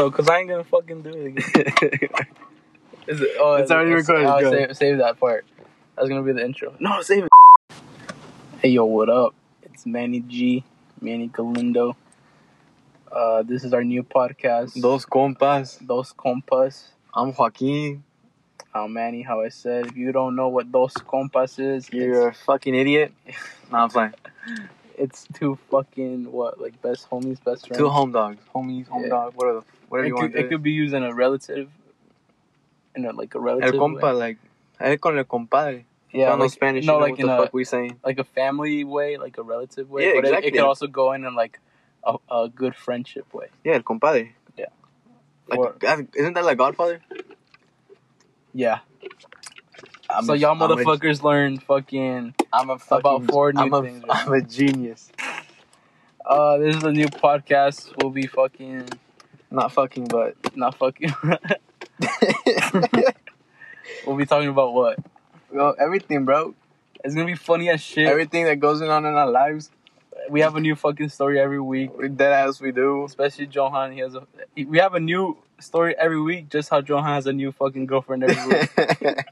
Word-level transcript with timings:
So, 0.00 0.12
cause 0.12 0.28
I 0.28 0.38
ain't 0.38 0.48
gonna 0.48 0.62
fucking 0.62 1.02
do 1.02 1.10
it 1.10 1.26
again. 1.26 2.08
Is 3.08 3.20
it, 3.20 3.30
oh, 3.40 3.54
It's 3.54 3.68
already 3.72 3.94
recorded, 3.94 4.26
go. 4.26 4.50
save, 4.52 4.76
save 4.76 4.98
that 4.98 5.18
part. 5.18 5.44
That's 5.96 6.08
gonna 6.08 6.22
be 6.22 6.30
the 6.30 6.44
intro. 6.44 6.72
No, 6.78 7.02
save 7.02 7.24
it. 7.24 7.30
Hey 8.60 8.68
yo, 8.68 8.84
what 8.84 9.10
up? 9.10 9.34
It's 9.64 9.86
Manny 9.86 10.20
G, 10.20 10.62
Manny 11.00 11.26
Galindo. 11.26 11.96
Uh, 13.10 13.42
this 13.42 13.64
is 13.64 13.74
our 13.74 13.82
new 13.82 14.04
podcast. 14.04 14.80
Dos 14.80 15.04
compas. 15.04 15.84
Dos 15.84 16.12
Compas. 16.12 16.90
I'm 17.12 17.32
Joaquin. 17.34 18.04
Uh, 18.72 18.86
Manny, 18.86 19.22
how 19.22 19.40
I 19.40 19.48
said. 19.48 19.86
If 19.86 19.96
you 19.96 20.12
don't 20.12 20.36
know 20.36 20.46
what 20.46 20.70
Dos 20.70 20.94
Compas 20.94 21.58
is, 21.58 21.92
You're 21.92 22.28
a 22.28 22.34
fucking 22.34 22.76
idiot. 22.76 23.12
Nah, 23.72 23.82
I'm 23.82 23.90
playing. 23.90 24.14
it's, 24.96 25.26
two 25.34 25.58
fucking 25.72 26.30
what, 26.30 26.60
like 26.60 26.80
best 26.82 27.10
homies, 27.10 27.42
best 27.42 27.66
friends. 27.66 27.78
Two 27.78 27.88
home 27.88 28.12
dogs. 28.12 28.38
Homies, 28.54 28.86
home 28.86 29.02
Yeah. 29.02 29.08
dog, 29.08 29.34
whatever, 29.34 29.62
whatever 29.88 30.06
It 30.06 30.08
you 30.08 30.14
could, 30.14 30.20
want 30.22 30.32
to 30.34 30.38
it 30.40 30.48
could 30.48 30.62
be 30.62 30.72
used 30.72 30.94
in 30.94 31.02
a 31.02 31.14
relative, 31.14 31.68
in 32.94 33.04
a 33.04 33.12
like 33.12 33.34
a 33.34 33.40
relative. 33.40 33.74
El 33.74 33.80
compa, 33.80 34.02
way. 34.02 34.12
like, 34.12 34.38
el 34.80 34.96
con 34.98 35.18
el 35.18 35.24
compadre. 35.24 35.84
yeah, 36.12 36.30
no 36.30 36.36
like, 36.36 36.50
Spanish. 36.50 36.84
no, 36.84 36.94
you 36.94 36.98
know 36.98 37.02
like 37.04 37.10
what 37.12 37.20
in 37.20 37.26
the 37.26 37.32
a 37.38 37.42
fuck 37.44 37.54
we 37.54 37.64
saying. 37.64 37.98
like 38.04 38.18
a 38.18 38.24
family 38.24 38.84
way, 38.84 39.16
like 39.16 39.38
a 39.38 39.42
relative 39.42 39.90
way. 39.90 40.06
Yeah, 40.06 40.20
but 40.20 40.24
it- 40.24 40.44
it, 40.44 40.50
could 40.52 40.60
also 40.60 40.86
go 40.86 41.12
in 41.12 41.24
in 41.24 41.34
like 41.34 41.60
a, 42.04 42.16
a 42.30 42.48
good 42.48 42.74
friendship 42.74 43.32
way. 43.34 43.48
Yeah, 43.64 43.74
el 43.74 43.82
compadre. 43.82 44.34
Yeah. 44.56 44.66
Like, 45.48 45.58
Or- 45.58 45.76
that- 45.80 46.08
isn't 46.14 46.34
that 46.34 46.44
like 46.44 46.58
Godfather? 46.58 47.00
Yeah. 48.54 48.80
I'm 50.10 50.24
so 50.24 50.32
a- 50.32 50.36
y'all 50.36 50.56
motherfuckers 50.56 51.22
learn 51.22 51.58
fucking. 51.58 52.34
I'm 52.52 52.70
a 52.70 52.78
fucking, 52.78 52.98
about 52.98 53.30
four 53.30 53.52
new 53.52 53.60
I'm 53.60 53.72
a, 53.74 53.82
things, 53.82 54.04
right? 54.08 54.26
I'm 54.26 54.32
a 54.32 54.40
genius. 54.40 55.10
Uh, 56.24 56.56
this 56.58 56.76
is 56.76 56.82
a 56.82 56.92
new 56.92 57.06
podcast. 57.06 57.92
We'll 58.00 58.10
be 58.12 58.26
fucking 58.26 58.88
Not 59.50 59.72
fucking, 59.72 60.06
but 60.08 60.34
not 60.56 60.74
fucking. 60.76 61.12
we'll 64.06 64.16
be 64.16 64.26
talking 64.26 64.48
about 64.48 64.74
what? 64.74 64.98
well, 65.50 65.74
everything, 65.78 66.24
bro. 66.24 66.54
It's 67.04 67.14
gonna 67.14 67.26
be 67.26 67.34
funny 67.34 67.68
as 67.70 67.80
shit. 67.80 68.06
Everything 68.08 68.44
that 68.44 68.56
goes 68.60 68.82
on 68.82 69.04
in 69.06 69.14
our 69.14 69.30
lives, 69.30 69.70
we 70.28 70.40
have 70.40 70.56
a 70.56 70.60
new 70.60 70.74
fucking 70.74 71.08
story 71.08 71.40
every 71.40 71.60
week. 71.60 71.90
dead 72.16 72.32
ass 72.32 72.60
we 72.60 72.72
do. 72.72 73.04
Especially 73.04 73.46
Johan, 73.46 73.92
he 73.92 74.00
has 74.00 74.14
a. 74.14 74.26
he- 74.54 74.66
We 74.66 74.78
have 74.78 74.94
a 74.94 75.00
new 75.00 75.38
story 75.60 75.94
every 75.98 76.20
week. 76.20 76.50
Just 76.50 76.68
how 76.68 76.80
Johan 76.80 77.04
has 77.04 77.26
a 77.26 77.32
new 77.32 77.52
fucking 77.52 77.86
girlfriend 77.86 78.24
every 78.24 78.46
week. 78.46 78.68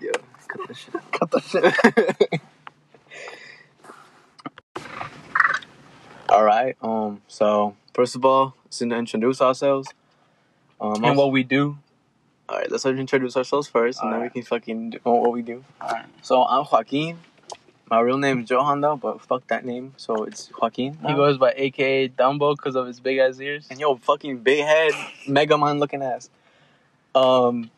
Yo, 0.00 0.10
cut 0.48 0.68
the 0.68 0.74
shit. 0.74 0.94
Cut 1.12 1.30
the 1.30 1.40
shit. 1.40 2.40
all 6.28 6.44
right. 6.44 6.76
Um. 6.82 7.22
So 7.28 7.76
first 8.00 8.16
of 8.16 8.24
all, 8.24 8.54
let's 8.64 8.80
introduce 8.80 9.42
ourselves. 9.42 9.88
Um. 10.80 11.04
and 11.04 11.18
what 11.18 11.32
we 11.32 11.42
do. 11.42 11.76
all 12.48 12.56
right. 12.56 12.70
Let's 12.70 12.86
introduce 12.86 13.36
ourselves 13.36 13.68
first, 13.68 14.02
and 14.02 14.10
then 14.10 14.22
we 14.22 14.30
can 14.30 14.42
fucking 14.42 14.90
do 14.90 14.98
what 15.02 15.32
we 15.32 15.42
do. 15.42 15.62
Alright. 15.82 16.06
So 16.22 16.42
I'm 16.42 16.64
Joaquin. 16.72 17.18
My 17.90 18.00
real 18.00 18.16
name 18.16 18.38
is 18.44 18.48
Johan 18.48 18.80
though, 18.80 18.96
but 18.96 19.20
fuck 19.20 19.46
that 19.48 19.66
name. 19.66 19.92
So 19.98 20.24
it's 20.24 20.50
Joaquin. 20.58 20.96
He 21.06 21.12
goes 21.12 21.36
by 21.36 21.52
AKA 21.54 22.08
Dumbo 22.10 22.56
because 22.56 22.74
of 22.74 22.86
his 22.86 23.00
big 23.00 23.18
ass 23.18 23.38
ears. 23.38 23.66
And 23.70 23.78
yo, 23.78 23.96
fucking 23.96 24.38
big 24.38 24.64
head, 24.64 24.92
Mega 25.28 25.58
Man 25.58 25.78
looking 25.78 26.02
ass. 26.02 26.30
Um, 27.14 27.70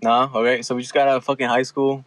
nah, 0.00 0.30
okay. 0.32 0.62
So 0.62 0.76
we 0.76 0.82
just 0.82 0.94
got 0.94 1.08
out 1.08 1.16
of 1.16 1.24
fucking 1.24 1.48
high 1.48 1.64
school, 1.64 2.04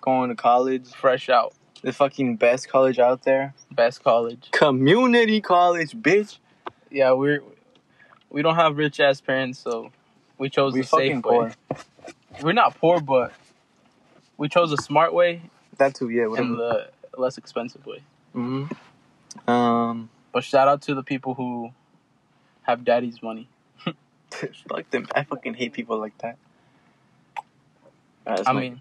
going 0.00 0.30
to 0.30 0.36
college, 0.36 0.86
Fresh 0.94 1.28
out. 1.28 1.52
the 1.82 1.92
fucking 1.92 2.36
best 2.36 2.70
college 2.70 2.98
out 2.98 3.24
there, 3.24 3.52
Best 3.70 4.02
college. 4.02 4.48
community 4.52 5.42
college, 5.42 5.92
bitch. 5.92 6.38
Yeah, 6.92 7.12
we're 7.12 7.42
we 8.30 8.42
don't 8.42 8.56
have 8.56 8.76
rich 8.76 9.00
ass 9.00 9.20
parents, 9.20 9.58
so 9.58 9.90
we 10.38 10.50
chose 10.50 10.74
We 10.74 10.82
the 10.82 10.86
safe 10.86 11.24
way. 11.24 11.52
We're 12.42 12.52
not 12.52 12.78
poor, 12.78 13.00
but 13.00 13.32
we 14.36 14.48
chose 14.48 14.72
a 14.72 14.76
smart 14.76 15.14
way 15.14 15.42
That 15.78 15.94
too, 15.94 16.08
yeah. 16.08 16.26
and 16.36 16.58
the 16.58 16.90
less 17.16 17.38
expensive 17.38 17.84
way. 17.86 18.02
hmm 18.32 18.64
Um, 19.46 20.10
But 20.32 20.44
shout 20.44 20.68
out 20.68 20.82
to 20.82 20.94
the 20.94 21.02
people 21.02 21.34
who 21.34 21.70
have 22.62 22.84
daddy's 22.84 23.22
money. 23.22 23.48
fuck 24.68 24.90
them. 24.90 25.08
I 25.14 25.24
fucking 25.24 25.54
hate 25.54 25.72
people 25.72 25.98
like 25.98 26.16
that. 26.18 26.36
That's 28.24 28.46
I 28.46 28.52
mean, 28.52 28.80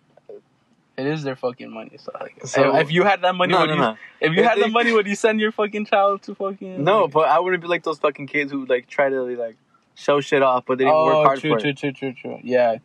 it 1.02 1.08
is 1.08 1.24
their 1.24 1.36
fucking 1.36 1.72
money. 1.72 1.98
So, 1.98 2.12
like, 2.20 2.46
So- 2.46 2.76
if 2.76 2.92
you 2.92 3.04
had 3.04 3.22
that 3.22 3.34
money, 3.36 3.54
no, 3.54 3.62
would 3.62 3.68
no, 3.70 3.74
you, 3.74 3.82
no, 3.82 3.98
if 4.20 4.34
you 4.34 4.40
If 4.44 4.46
had 4.50 4.60
the 4.60 4.68
money, 4.68 4.92
would 4.92 5.08
you 5.08 5.16
send 5.16 5.40
your 5.40 5.52
fucking 5.52 5.86
child 5.86 6.22
to 6.24 6.36
fucking? 6.36 6.84
no. 6.84 7.04
like- 7.04 7.12
But 7.12 7.30
I 7.30 7.40
wouldn't 7.40 7.62
be 7.62 7.68
like 7.68 7.84
those 7.84 8.00
fucking 8.00 8.28
kids 8.28 8.52
who 8.52 8.66
like 8.66 8.88
try 8.88 9.10
to 9.10 9.22
like 9.24 9.58
show 9.96 10.22
shit 10.22 10.42
off, 10.42 10.66
but 10.66 10.78
they 10.78 10.86
didn't 10.86 10.96
oh, 10.96 11.06
work 11.06 11.26
hard 11.28 11.40
true, 11.40 11.52
for 11.56 11.60
true, 11.60 11.70
it. 11.72 11.78
true, 11.78 11.92
true, 11.92 12.14
true. 12.14 12.40
Yeah, 12.44 12.78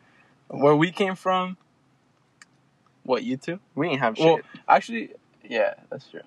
where 0.48 0.74
we 0.76 0.90
came 0.90 1.14
from. 1.14 1.56
What 3.02 3.22
you 3.22 3.36
two? 3.36 3.60
We 3.76 3.88
ain't 3.88 4.00
have 4.00 4.16
shit. 4.16 4.26
Well, 4.26 4.40
actually, 4.68 5.10
yeah, 5.44 5.74
that's 5.90 6.08
true. 6.08 6.22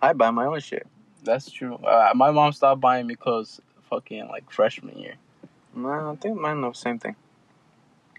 I 0.00 0.12
buy 0.12 0.30
my 0.30 0.46
own 0.46 0.60
shit. 0.60 0.86
That's 1.24 1.50
true. 1.50 1.74
Uh, 1.74 2.12
my 2.14 2.30
mom 2.30 2.52
stopped 2.52 2.80
buying 2.80 3.06
me 3.06 3.16
clothes 3.16 3.60
fucking 3.90 4.28
like 4.28 4.50
freshman 4.50 4.96
year. 4.98 5.14
No, 5.74 6.12
I 6.12 6.16
think 6.16 6.40
mine 6.40 6.60
the 6.60 6.72
same 6.72 6.98
thing. 6.98 7.16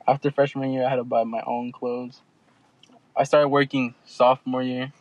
After 0.08 0.30
freshman 0.32 0.72
year, 0.72 0.86
I 0.86 0.90
had 0.90 0.98
to 0.98 1.04
buy 1.04 1.24
my 1.24 1.42
own 1.46 1.72
clothes. 1.72 2.22
I 3.18 3.24
started 3.24 3.48
working 3.50 3.96
sophomore 4.06 4.62
year. 4.62 4.94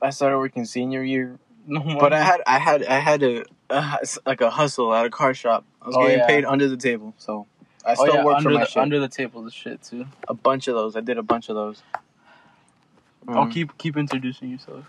I 0.00 0.10
started 0.10 0.38
working 0.38 0.64
senior 0.64 1.02
year, 1.02 1.38
No 1.66 1.82
more. 1.82 2.00
but 2.00 2.12
I 2.12 2.22
had 2.22 2.40
I 2.46 2.58
had 2.58 2.84
I 2.84 2.98
had 3.00 3.22
a, 3.22 3.44
a 3.70 3.98
like 4.24 4.40
a 4.40 4.50
hustle 4.50 4.94
at 4.94 5.04
a 5.04 5.10
car 5.10 5.34
shop. 5.34 5.64
I 5.82 5.88
was 5.88 5.96
Oh, 5.96 6.02
getting 6.06 6.18
yeah. 6.20 6.26
paid 6.26 6.44
under 6.44 6.68
the 6.68 6.76
table, 6.76 7.14
so 7.18 7.46
I 7.84 7.92
oh 7.94 8.04
still 8.04 8.14
yeah, 8.14 8.24
work 8.24 8.36
under 8.36 8.50
for 8.50 8.54
my 8.54 8.60
the 8.60 8.66
shit. 8.66 8.82
under 8.82 9.00
the 9.00 9.08
table, 9.08 9.42
the 9.42 9.50
shit 9.50 9.82
too. 9.82 10.06
a 10.28 10.34
bunch 10.34 10.68
of 10.68 10.74
those. 10.74 10.96
I 10.96 11.00
did 11.00 11.18
a 11.18 11.22
bunch 11.22 11.48
of 11.48 11.56
those. 11.56 11.82
I'll 13.28 13.46
Mm. 13.46 13.50
keep 13.52 13.76
keep 13.78 13.96
introducing 13.96 14.48
yourself. 14.50 14.84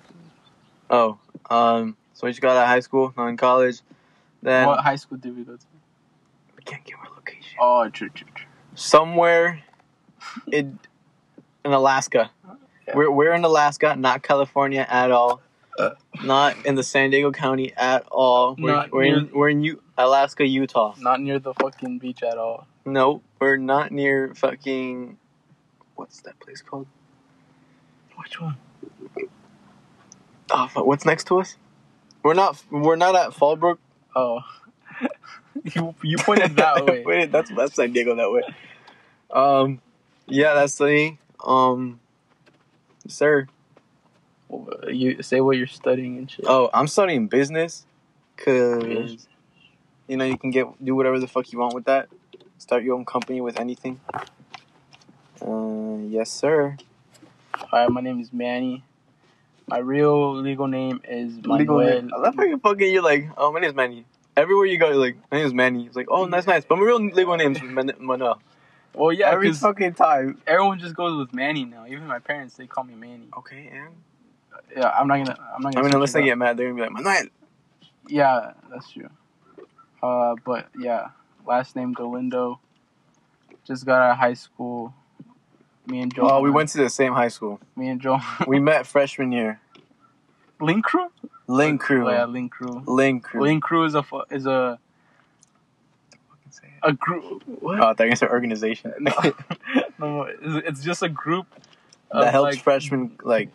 Oh, 0.89 1.19
um, 1.49 1.97
so 2.13 2.27
we 2.27 2.31
just 2.31 2.41
got 2.41 2.55
out 2.57 2.63
of 2.63 2.67
high 2.67 2.79
school, 2.81 3.13
not 3.17 3.27
in 3.27 3.37
college. 3.37 3.81
Then 4.41 4.67
what 4.67 4.79
high 4.81 4.95
school 4.97 5.17
did 5.17 5.35
we 5.35 5.43
go 5.43 5.55
to? 5.57 5.65
we 6.55 6.63
can't 6.63 6.83
give 6.85 6.97
our 6.99 7.09
location. 7.15 7.57
Oh, 7.59 7.89
true, 7.89 8.09
true, 8.09 8.27
true. 8.35 8.45
Somewhere 8.75 9.61
in 10.51 10.79
in 11.65 11.71
Alaska. 11.71 12.31
Yeah. 12.87 12.95
We're 12.95 13.11
we're 13.11 13.33
in 13.33 13.43
Alaska, 13.43 13.95
not 13.95 14.23
California 14.23 14.85
at 14.89 15.11
all. 15.11 15.41
Uh. 15.79 15.91
not 16.25 16.65
in 16.65 16.75
the 16.75 16.83
San 16.83 17.09
Diego 17.11 17.31
County 17.31 17.73
at 17.77 18.05
all. 18.11 18.55
We're, 18.59 18.87
we're 18.91 19.03
in 19.03 19.29
we're 19.33 19.49
in 19.49 19.63
U- 19.63 19.81
Alaska, 19.97 20.45
Utah. 20.45 20.93
Not 20.99 21.21
near 21.21 21.39
the 21.39 21.53
fucking 21.53 21.99
beach 21.99 22.23
at 22.23 22.37
all. 22.37 22.67
No, 22.85 23.21
we're 23.39 23.57
not 23.57 23.91
near 23.91 24.33
fucking. 24.35 25.17
What's 25.95 26.19
that 26.21 26.39
place 26.39 26.61
called? 26.61 26.87
Which 28.17 28.41
one? 28.41 28.57
Oh, 30.51 30.69
what's 30.83 31.05
next 31.05 31.27
to 31.27 31.39
us? 31.39 31.55
We're 32.23 32.33
not. 32.33 32.61
We're 32.69 32.97
not 32.97 33.15
at 33.15 33.31
Fallbrook. 33.31 33.77
Oh, 34.15 34.41
you 35.63 35.95
you 36.03 36.17
pointed 36.17 36.55
that 36.57 36.85
way. 36.85 37.03
Wait, 37.05 37.31
that's 37.31 37.49
that's 37.51 37.75
San 37.75 37.93
Diego 37.93 38.15
that 38.15 38.31
way. 38.31 38.41
Um, 39.31 39.79
yeah, 40.27 40.53
that's 40.53 40.75
the 40.77 41.15
um, 41.43 41.99
sir. 43.07 43.47
You 44.87 45.21
say 45.21 45.39
what 45.39 45.57
you're 45.57 45.67
studying 45.67 46.17
and 46.17 46.29
shit. 46.29 46.45
Oh, 46.47 46.69
I'm 46.73 46.87
studying 46.87 47.27
business, 47.27 47.85
cause 48.37 49.27
you 50.07 50.17
know 50.17 50.25
you 50.25 50.37
can 50.37 50.51
get 50.51 50.67
do 50.83 50.95
whatever 50.95 51.19
the 51.19 51.27
fuck 51.27 51.51
you 51.51 51.59
want 51.59 51.73
with 51.73 51.85
that. 51.85 52.09
Start 52.57 52.83
your 52.83 52.95
own 52.95 53.05
company 53.05 53.41
with 53.41 53.59
anything. 53.59 53.99
Uh, 55.41 55.97
yes, 56.07 56.29
sir. 56.29 56.77
Hi, 57.53 57.87
my 57.87 58.01
name 58.01 58.19
is 58.19 58.33
Manny. 58.33 58.83
My 59.67 59.77
real 59.77 60.35
legal 60.35 60.67
name 60.67 61.01
is 61.07 61.33
Legal 61.45 61.77
Manuel. 61.77 62.01
name. 62.01 62.11
I 62.13 62.17
love 62.17 62.35
how 62.35 62.43
you 62.43 62.57
fucking 62.57 62.91
you're 62.91 63.01
like, 63.01 63.29
oh, 63.37 63.51
my 63.51 63.61
name's 63.61 63.73
Manny. 63.73 64.05
Everywhere 64.35 64.65
you 64.65 64.77
go, 64.77 64.87
you're 64.87 64.97
like, 64.97 65.15
my 65.31 65.37
name 65.37 65.47
is 65.47 65.53
Manny. 65.53 65.85
It's 65.85 65.95
like, 65.95 66.07
oh, 66.09 66.27
that's 66.27 66.45
nice. 66.45 66.65
But 66.65 66.77
my 66.77 66.83
real 66.83 66.99
legal 66.99 67.37
name's 67.37 67.61
Man- 67.61 67.93
Manuel. 67.99 68.41
Well, 68.93 69.13
yeah, 69.13 69.31
Every 69.31 69.53
fucking 69.53 69.93
time. 69.93 70.41
everyone 70.45 70.79
just 70.79 70.95
goes 70.95 71.17
with 71.17 71.33
Manny 71.33 71.65
now. 71.65 71.85
Even 71.87 72.07
my 72.07 72.19
parents, 72.19 72.55
they 72.55 72.67
call 72.67 72.83
me 72.83 72.93
Manny. 72.95 73.27
Okay, 73.37 73.69
and 73.71 73.95
Yeah, 74.75 74.89
I'm 74.89 75.07
not 75.07 75.17
gonna. 75.17 75.37
I'm 75.55 75.61
not 75.61 75.73
gonna. 75.73 75.79
I 75.79 75.87
mean, 75.87 75.93
unless 75.95 76.13
they 76.13 76.23
get 76.23 76.37
mad, 76.37 76.57
they're 76.57 76.67
gonna 76.73 76.75
be 76.75 76.81
like, 76.81 76.91
Manuel. 76.91 77.27
Yeah, 78.07 78.51
that's 78.69 78.91
true. 78.91 79.09
Uh, 80.03 80.35
but 80.45 80.69
yeah, 80.77 81.09
last 81.47 81.75
name 81.75 81.93
Galindo. 81.93 82.59
Just 83.65 83.85
got 83.85 84.01
out 84.01 84.11
of 84.11 84.17
high 84.17 84.33
school. 84.33 84.93
Me 85.87 86.01
and 86.01 86.13
Joe. 86.13 86.29
Oh, 86.29 86.41
we 86.41 86.51
went 86.51 86.69
to 86.69 86.77
the 86.77 86.89
same 86.89 87.13
high 87.13 87.27
school. 87.27 87.59
Me 87.75 87.87
and 87.89 88.01
Joe. 88.01 88.19
We 88.47 88.59
met 88.59 88.85
freshman 88.87 89.31
year. 89.31 89.59
Link 90.59 90.85
Crew. 90.85 91.07
Link 91.47 91.81
crew. 91.81 92.07
Oh, 92.07 92.11
yeah, 92.11 92.25
Link 92.25 92.51
Crew. 92.51 92.83
Link 92.85 93.23
crew. 93.23 93.41
Link 93.41 93.63
Crew 93.63 93.85
is 93.85 93.95
a 93.95 94.05
is 94.29 94.45
a 94.45 94.79
a 96.83 96.93
group. 96.93 97.43
Oh, 97.47 97.53
What? 97.59 97.79
I 97.81 97.93
thought 97.93 98.03
you 98.05 98.09
were 98.11 98.15
saying 98.15 98.31
organization. 98.31 98.93
no, 98.99 99.13
no, 99.99 100.23
it's 100.23 100.67
it's 100.67 100.83
just 100.83 101.03
a 101.03 101.09
group 101.09 101.47
that 102.11 102.23
of, 102.23 102.29
helps 102.29 102.55
like, 102.55 102.63
freshmen 102.63 103.17
like 103.23 103.49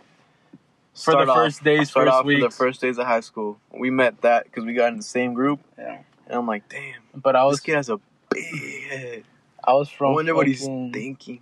for 0.94 1.12
start 1.12 1.26
the 1.26 1.32
off- 1.32 1.36
first 1.36 1.62
days, 1.64 1.90
start 1.90 2.06
first 2.06 2.14
off 2.14 2.24
for 2.24 2.38
the 2.40 2.50
first 2.50 2.80
days 2.80 2.98
of 2.98 3.06
high 3.06 3.20
school. 3.20 3.58
We 3.72 3.90
met 3.90 4.20
that 4.22 4.44
because 4.44 4.64
we 4.64 4.74
got 4.74 4.88
in 4.92 4.96
the 4.96 5.02
same 5.02 5.34
group, 5.34 5.60
Yeah. 5.78 5.98
and 6.26 6.38
I'm 6.38 6.46
like, 6.46 6.68
damn, 6.68 6.94
But 7.14 7.36
I 7.36 7.44
was 7.44 7.56
this 7.56 7.60
was 7.60 7.66
kid 7.66 7.74
has 7.76 7.88
a 7.90 8.00
big 8.30 8.88
head. 8.90 9.24
I 9.64 9.72
was 9.74 9.88
I 9.88 9.96
from 9.96 10.14
wonder 10.14 10.34
what 10.34 10.46
he's 10.46 10.60
fucking- 10.60 10.92
thinking. 10.92 11.40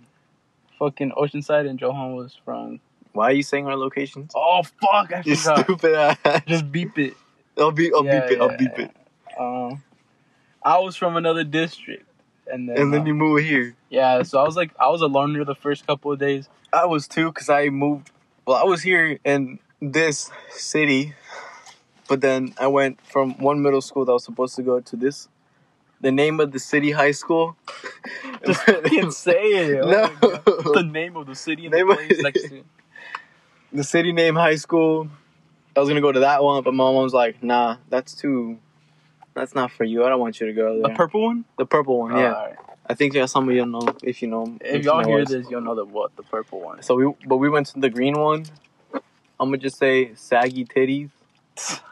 fucking 0.79 1.11
Oceanside, 1.11 1.69
and 1.69 1.79
Johan 1.79 2.15
was 2.15 2.37
from. 2.43 2.79
Why 3.13 3.29
are 3.29 3.33
you 3.33 3.43
saying 3.43 3.65
our 3.67 3.77
locations? 3.77 4.31
Oh 4.35 4.61
fuck! 4.63 5.13
I 5.13 5.21
You 5.25 5.35
forgot. 5.37 5.63
stupid 5.63 5.93
ass. 5.95 6.41
Just 6.47 6.69
beep 6.69 6.97
it. 6.99 7.13
I'll 7.57 7.71
beep. 7.71 7.93
I'll 7.95 8.03
Yeah, 8.03 8.19
beep 8.27 8.31
it. 8.31 8.41
I'll 8.41 8.51
yeah, 8.51 8.57
beep 8.57 8.79
it. 8.79 8.91
Um, 9.39 9.81
I 10.65 10.79
was 10.79 10.95
from 10.95 11.15
another 11.15 11.43
district, 11.43 12.09
and 12.51 12.67
then, 12.67 12.77
And 12.77 12.93
then 12.93 13.01
uh, 13.01 13.05
you 13.05 13.13
move 13.13 13.43
here. 13.43 13.75
yeah. 13.89 14.23
So 14.23 14.39
I 14.39 14.43
was 14.43 14.55
like, 14.55 14.71
I 14.79 14.89
was 14.89 15.01
a 15.01 15.05
loner 15.05 15.45
the 15.45 15.53
first 15.53 15.85
couple 15.85 16.11
of 16.11 16.17
days. 16.19 16.49
I 16.73 16.85
was 16.85 17.07
too, 17.07 17.31
cause 17.31 17.49
I 17.49 17.69
moved. 17.69 18.09
Well, 18.47 18.57
I 18.57 18.63
was 18.63 18.81
here 18.81 19.19
in 19.23 19.59
this 19.79 20.31
city, 20.49 21.13
but 22.09 22.21
then 22.21 22.55
I 22.59 22.65
went 22.67 22.99
from 23.05 23.37
one 23.37 23.61
middle 23.61 23.81
school 23.81 24.05
that 24.05 24.11
I 24.11 24.13
was 24.13 24.25
supposed 24.25 24.55
to 24.55 24.63
go 24.63 24.79
to 24.79 24.95
this. 24.95 25.29
The 26.01 26.11
name 26.11 26.39
of 26.39 26.51
the 26.51 26.59
city 26.59 26.91
high 26.91 27.11
school. 27.11 27.55
Just 28.45 29.21
say 29.21 29.33
it. 29.33 29.81
Oh 29.83 29.89
no. 30.65 30.73
the 30.73 30.83
name 30.83 31.15
of 31.15 31.27
the 31.27 31.35
city 31.35 31.65
and 31.65 31.75
Name 31.75 31.87
the 31.87 31.93
place 31.93 32.21
next 32.21 32.49
to 32.49 32.63
the 33.71 33.83
city 33.83 34.11
name 34.13 34.35
high 34.35 34.55
school. 34.55 35.09
I 35.75 35.79
was 35.79 35.89
gonna 35.89 36.01
go 36.01 36.11
to 36.11 36.21
that 36.21 36.43
one, 36.43 36.63
but 36.63 36.73
my 36.73 36.83
mom 36.83 36.95
was 36.95 37.13
like, 37.13 37.43
"Nah, 37.43 37.77
that's 37.89 38.15
too. 38.15 38.57
That's 39.35 39.53
not 39.53 39.69
for 39.69 39.83
you. 39.83 40.05
I 40.05 40.09
don't 40.09 40.21
want 40.21 40.39
you 40.39 40.47
to 40.47 40.53
go 40.53 40.73
there. 40.81 40.83
The 40.83 40.95
purple 40.95 41.23
one. 41.23 41.45
The 41.57 41.65
purple 41.65 41.99
one, 41.99 42.15
yeah. 42.15 42.33
Alright. 42.33 42.55
I 42.87 42.93
think 42.93 43.13
yeah, 43.13 43.25
some 43.25 43.49
of 43.49 43.55
you 43.55 43.65
know 43.65 43.81
if 44.01 44.21
you 44.21 44.29
know. 44.29 44.57
If 44.61 44.83
you 44.83 44.91
y'all 44.91 45.01
know 45.01 45.09
hear 45.09 45.21
us. 45.21 45.29
this, 45.29 45.49
you'll 45.49 45.61
know 45.61 45.75
the 45.75 45.85
what 45.85 46.15
the 46.15 46.23
purple 46.23 46.61
one. 46.61 46.81
So 46.83 46.95
we, 46.95 47.13
but 47.27 47.37
we 47.37 47.49
went 47.49 47.67
to 47.67 47.79
the 47.79 47.89
green 47.89 48.17
one. 48.17 48.45
I'm 49.39 49.49
gonna 49.49 49.57
just 49.57 49.77
say 49.77 50.13
saggy 50.15 50.65
titties. 50.65 51.09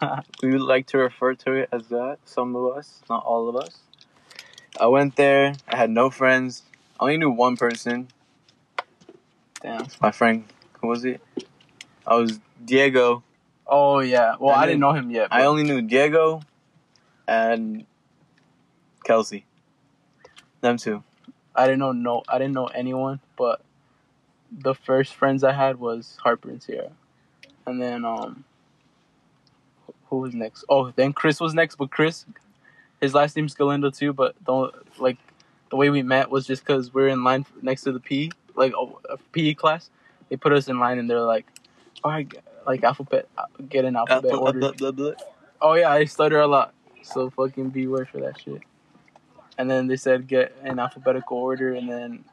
We 0.43 0.51
would 0.51 0.61
like 0.61 0.87
to 0.87 0.97
refer 0.97 1.35
to 1.35 1.53
it 1.53 1.69
as 1.71 1.87
that. 1.87 2.17
Some 2.25 2.55
of 2.55 2.75
us, 2.75 3.01
not 3.09 3.23
all 3.23 3.47
of 3.47 3.55
us. 3.55 3.79
I 4.79 4.87
went 4.87 5.15
there. 5.15 5.53
I 5.69 5.77
had 5.77 5.89
no 5.89 6.09
friends. 6.09 6.63
I 6.99 7.03
only 7.03 7.17
knew 7.17 7.29
one 7.29 7.55
person. 7.55 8.09
Damn. 9.61 9.87
My 10.01 10.11
friend. 10.11 10.43
Who 10.81 10.87
was 10.87 11.05
it? 11.05 11.21
I 12.05 12.15
was 12.15 12.39
Diego. 12.63 13.23
Oh 13.65 13.99
yeah. 13.99 14.35
Well, 14.39 14.53
And 14.53 14.61
I 14.61 14.65
didn't 14.65 14.81
know 14.81 14.91
him 14.91 15.09
yet. 15.11 15.29
I 15.31 15.45
only 15.45 15.63
knew 15.63 15.81
Diego 15.81 16.41
and 17.27 17.85
Kelsey. 19.03 19.45
Them 20.61 20.77
two. 20.77 21.03
I 21.55 21.65
didn't 21.65 21.79
know 21.79 21.91
no 21.91 22.23
I 22.27 22.37
didn't 22.37 22.53
know 22.53 22.67
anyone, 22.67 23.19
but 23.37 23.61
the 24.51 24.73
first 24.73 25.13
friends 25.13 25.43
I 25.43 25.51
had 25.51 25.79
was 25.79 26.17
Harper 26.23 26.49
and 26.49 26.61
Sierra. 26.61 26.91
And 27.65 27.81
then 27.81 28.05
um 28.05 28.45
who 30.09 30.17
was 30.17 30.33
next? 30.33 30.65
Oh, 30.69 30.91
then 30.91 31.13
Chris 31.13 31.39
was 31.39 31.53
next, 31.53 31.75
but 31.75 31.91
Chris 31.91 32.25
his 33.01 33.13
last 33.13 33.35
name's 33.35 33.53
Galindo 33.53 33.89
too, 33.89 34.13
but 34.13 34.41
don't 34.43 34.73
like 34.99 35.17
the 35.69 35.75
way 35.75 35.89
we 35.89 36.01
met 36.01 36.29
was 36.29 36.47
just 36.47 36.65
cuz 36.65 36.93
we're 36.93 37.09
in 37.09 37.23
line 37.23 37.45
next 37.61 37.81
to 37.83 37.91
the 37.91 37.99
P, 37.99 38.31
like 38.55 38.73
oh, 38.75 38.99
a 39.09 39.17
PE 39.31 39.55
class. 39.55 39.89
They 40.29 40.37
put 40.37 40.53
us 40.53 40.67
in 40.67 40.79
line 40.79 40.99
and 40.99 41.09
they're 41.09 41.21
like, 41.21 41.45
"All 42.03 42.11
right, 42.11 42.31
like 42.65 42.83
alphabet 42.83 43.27
get 43.69 43.85
an 43.85 43.95
alphabet 43.95 44.33
order." 44.33 44.71
Oh 45.61 45.73
yeah, 45.73 45.91
I 45.91 46.05
stutter 46.05 46.39
a 46.39 46.47
lot. 46.47 46.73
So 47.03 47.29
fucking 47.29 47.69
beware 47.69 48.05
for 48.05 48.19
that 48.21 48.39
shit. 48.39 48.61
And 49.57 49.69
then 49.69 49.87
they 49.87 49.97
said 49.97 50.27
get 50.27 50.55
in 50.63 50.79
alphabetical 50.79 51.37
order, 51.37 51.73
and 51.73 51.89
then 51.89 52.25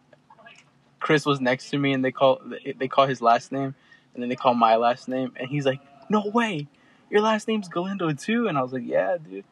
Chris 1.00 1.26
was 1.26 1.40
next 1.40 1.70
to 1.70 1.78
me, 1.78 1.92
and 1.92 2.04
they 2.04 2.12
call 2.12 2.40
they 2.78 2.88
call 2.88 3.06
his 3.06 3.20
last 3.20 3.52
name, 3.52 3.74
and 4.14 4.22
then 4.22 4.28
they 4.28 4.36
call 4.36 4.54
my 4.54 4.76
last 4.76 5.08
name, 5.08 5.32
and 5.36 5.48
he's 5.48 5.66
like, 5.66 5.80
"No 6.08 6.22
way, 6.32 6.66
your 7.10 7.20
last 7.20 7.48
name's 7.48 7.68
Galindo 7.68 8.12
too," 8.12 8.48
and 8.48 8.56
I 8.56 8.62
was 8.62 8.72
like, 8.72 8.86
"Yeah, 8.86 9.16
dude." 9.18 9.44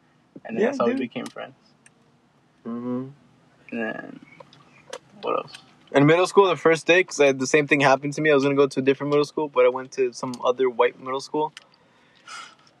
And 0.45 0.55
then 0.55 0.61
Yeah, 0.61 0.67
that's 0.69 0.79
how 0.79 0.85
dude. 0.85 0.95
we 0.95 1.01
became 1.01 1.25
friends. 1.25 1.55
Mhm. 2.65 3.11
And 3.71 3.79
then 3.79 4.19
what 5.21 5.37
else? 5.37 5.53
In 5.91 6.05
middle 6.05 6.27
school, 6.27 6.47
the 6.47 6.55
first 6.55 6.85
day, 6.85 7.01
because 7.01 7.17
the 7.37 7.47
same 7.47 7.67
thing 7.67 7.81
happened 7.81 8.13
to 8.13 8.21
me. 8.21 8.31
I 8.31 8.35
was 8.35 8.43
gonna 8.43 8.55
go 8.55 8.67
to 8.67 8.79
a 8.79 8.83
different 8.83 9.09
middle 9.09 9.25
school, 9.25 9.47
but 9.47 9.65
I 9.65 9.69
went 9.69 9.91
to 9.93 10.13
some 10.13 10.33
other 10.43 10.69
white 10.69 10.99
middle 10.99 11.19
school. 11.19 11.51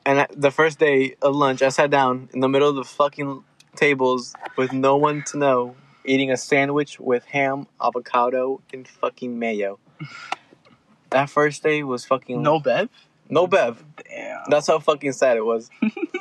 And 0.09 0.21
I, 0.21 0.27
the 0.35 0.49
first 0.49 0.79
day 0.79 1.17
of 1.21 1.35
lunch, 1.35 1.61
I 1.61 1.69
sat 1.69 1.91
down 1.91 2.29
in 2.33 2.39
the 2.39 2.49
middle 2.49 2.67
of 2.67 2.75
the 2.75 2.83
fucking 2.83 3.43
tables 3.75 4.33
with 4.57 4.73
no 4.73 4.97
one 4.97 5.23
to 5.27 5.37
know, 5.37 5.75
eating 6.03 6.31
a 6.31 6.37
sandwich 6.37 6.99
with 6.99 7.25
ham, 7.25 7.67
avocado, 7.79 8.59
and 8.73 8.87
fucking 8.87 9.37
mayo. 9.37 9.77
That 11.11 11.29
first 11.29 11.61
day 11.61 11.83
was 11.83 12.05
fucking 12.05 12.41
No 12.41 12.59
Bev. 12.59 12.89
no 13.29 13.45
bev. 13.45 13.85
Damn. 14.03 14.41
That's 14.49 14.65
how 14.65 14.79
fucking 14.79 15.11
sad 15.11 15.37
it 15.37 15.45
was. 15.45 15.69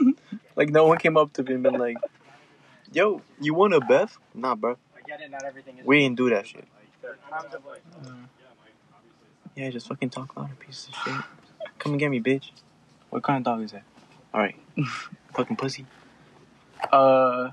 like 0.54 0.68
no 0.68 0.84
one 0.84 0.98
came 0.98 1.16
up 1.16 1.32
to 1.32 1.42
me 1.42 1.54
and 1.54 1.62
been 1.62 1.78
like, 1.78 1.96
"Yo, 2.92 3.22
you 3.40 3.54
want 3.54 3.72
a 3.72 3.80
bev?" 3.80 4.18
Nah, 4.34 4.54
bro. 4.54 4.76
I 4.94 5.00
get 5.08 5.22
it, 5.22 5.30
not 5.30 5.46
everything 5.46 5.78
is. 5.78 5.86
We 5.86 6.00
didn't 6.00 6.18
do 6.18 6.28
that 6.28 6.46
shit. 6.46 6.68
I'm 7.32 7.50
the 7.50 7.58
boy. 7.58 7.78
Yeah, 9.56 9.70
just 9.70 9.88
fucking 9.88 10.10
talk 10.10 10.30
about 10.32 10.50
a 10.50 10.56
piece 10.56 10.88
of 10.88 10.94
shit. 10.94 11.24
Come 11.78 11.92
and 11.92 11.98
get 11.98 12.10
me, 12.10 12.20
bitch. 12.20 12.50
What 13.10 13.22
kind 13.22 13.38
of 13.38 13.44
dog 13.44 13.62
is 13.64 13.72
that? 13.72 13.82
Alright. 14.34 14.56
fucking 15.34 15.56
pussy. 15.56 15.86
Uh, 16.92 17.50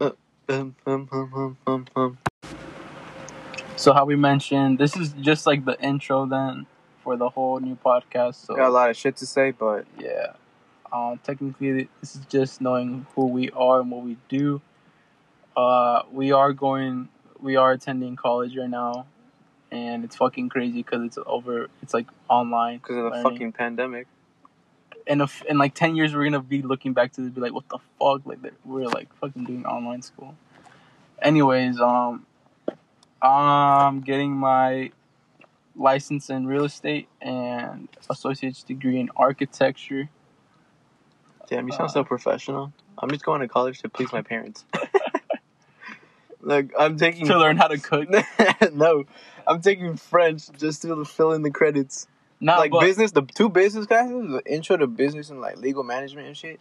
Um, 0.00 0.74
um, 0.84 1.08
um, 1.12 1.30
um, 1.32 1.56
um, 1.68 1.86
um. 1.94 2.18
so 3.76 3.92
how 3.92 4.04
we 4.04 4.16
mentioned, 4.16 4.78
this 4.78 4.96
is 4.96 5.12
just 5.20 5.46
like 5.46 5.64
the 5.64 5.80
intro 5.80 6.26
then 6.26 6.66
for 7.04 7.16
the 7.16 7.28
whole 7.28 7.60
new 7.60 7.76
podcast. 7.76 8.46
So 8.46 8.56
Got 8.56 8.68
a 8.68 8.70
lot 8.70 8.90
of 8.90 8.96
shit 8.96 9.16
to 9.18 9.26
say, 9.26 9.52
but 9.52 9.86
Yeah. 9.98 10.32
Um, 10.92 11.20
technically, 11.22 11.88
this 12.00 12.16
is 12.16 12.26
just 12.26 12.60
knowing 12.60 13.06
who 13.14 13.26
we 13.26 13.50
are 13.50 13.80
and 13.80 13.92
what 13.92 14.02
we 14.02 14.16
do. 14.28 14.60
Uh, 15.56 16.02
we 16.10 16.32
are 16.32 16.52
going, 16.52 17.08
we 17.38 17.54
are 17.54 17.70
attending 17.70 18.16
college 18.16 18.56
right 18.56 18.68
now, 18.68 19.06
and 19.70 20.02
it's 20.04 20.16
fucking 20.16 20.48
crazy 20.48 20.82
because 20.82 21.04
it's 21.04 21.18
over. 21.26 21.68
It's 21.80 21.94
like 21.94 22.06
online. 22.28 22.78
because 22.78 22.96
of 22.96 23.04
the 23.04 23.10
learning. 23.10 23.22
fucking 23.22 23.52
pandemic. 23.52 24.08
In 25.06 25.20
a 25.20 25.28
in 25.48 25.58
like 25.58 25.74
ten 25.74 25.96
years, 25.96 26.14
we're 26.14 26.24
gonna 26.24 26.40
be 26.40 26.62
looking 26.62 26.92
back 26.92 27.12
to 27.12 27.20
this, 27.20 27.30
be 27.30 27.40
like, 27.40 27.52
what 27.52 27.68
the 27.68 27.78
fuck? 27.98 28.22
Like 28.24 28.38
we're 28.64 28.86
like 28.86 29.12
fucking 29.16 29.44
doing 29.44 29.64
online 29.66 30.02
school. 30.02 30.36
Anyways, 31.22 31.80
um, 31.80 32.26
I'm 33.22 34.00
getting 34.00 34.32
my 34.32 34.92
license 35.76 36.30
in 36.30 36.46
real 36.46 36.64
estate 36.64 37.08
and 37.20 37.88
associate's 38.08 38.62
degree 38.62 38.98
in 38.98 39.10
architecture. 39.16 40.08
Damn, 41.48 41.66
you 41.66 41.72
sound 41.72 41.90
Uh. 41.90 41.92
so 41.92 42.04
professional. 42.04 42.72
I'm 42.98 43.10
just 43.10 43.24
going 43.24 43.40
to 43.40 43.48
college 43.48 43.80
to 43.80 43.88
please 43.88 44.12
my 44.12 44.22
parents. 44.22 44.64
like, 46.40 46.70
I'm 46.78 46.96
taking. 46.96 47.26
to 47.26 47.38
learn 47.38 47.56
how 47.56 47.68
to 47.68 47.78
cook. 47.78 48.08
no, 48.72 49.04
I'm 49.46 49.60
taking 49.60 49.96
French 49.96 50.50
just 50.52 50.82
to 50.82 51.04
fill 51.04 51.32
in 51.32 51.42
the 51.42 51.50
credits. 51.50 52.06
Nah, 52.40 52.58
like 52.58 52.70
but 52.70 52.80
business, 52.80 53.12
the 53.12 53.22
two 53.22 53.48
business 53.48 53.86
classes, 53.86 54.30
the 54.30 54.42
intro 54.46 54.76
to 54.76 54.86
business 54.86 55.30
and 55.30 55.40
like 55.40 55.58
legal 55.58 55.82
management 55.84 56.26
and 56.26 56.36
shit. 56.36 56.60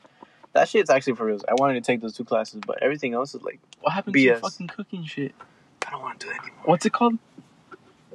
That 0.54 0.68
shit's 0.68 0.90
actually 0.90 1.16
for 1.16 1.26
real. 1.26 1.40
I 1.48 1.54
wanted 1.54 1.76
to 1.76 1.82
take 1.82 2.02
those 2.02 2.14
two 2.14 2.26
classes, 2.26 2.62
but 2.66 2.82
everything 2.82 3.14
else 3.14 3.34
is 3.34 3.42
like 3.44 3.60
what 3.82 3.94
happened 3.94 4.16
to 4.16 4.20
BS. 4.20 4.40
fucking 4.40 4.68
cooking 4.68 5.06
shit? 5.06 5.34
I 5.88 5.92
don't 5.92 6.02
want 6.02 6.20
to 6.20 6.28
do 6.28 6.34
that 6.34 6.42
anymore. 6.42 6.64
What's 6.66 6.86
it 6.86 6.92
called? 6.92 7.18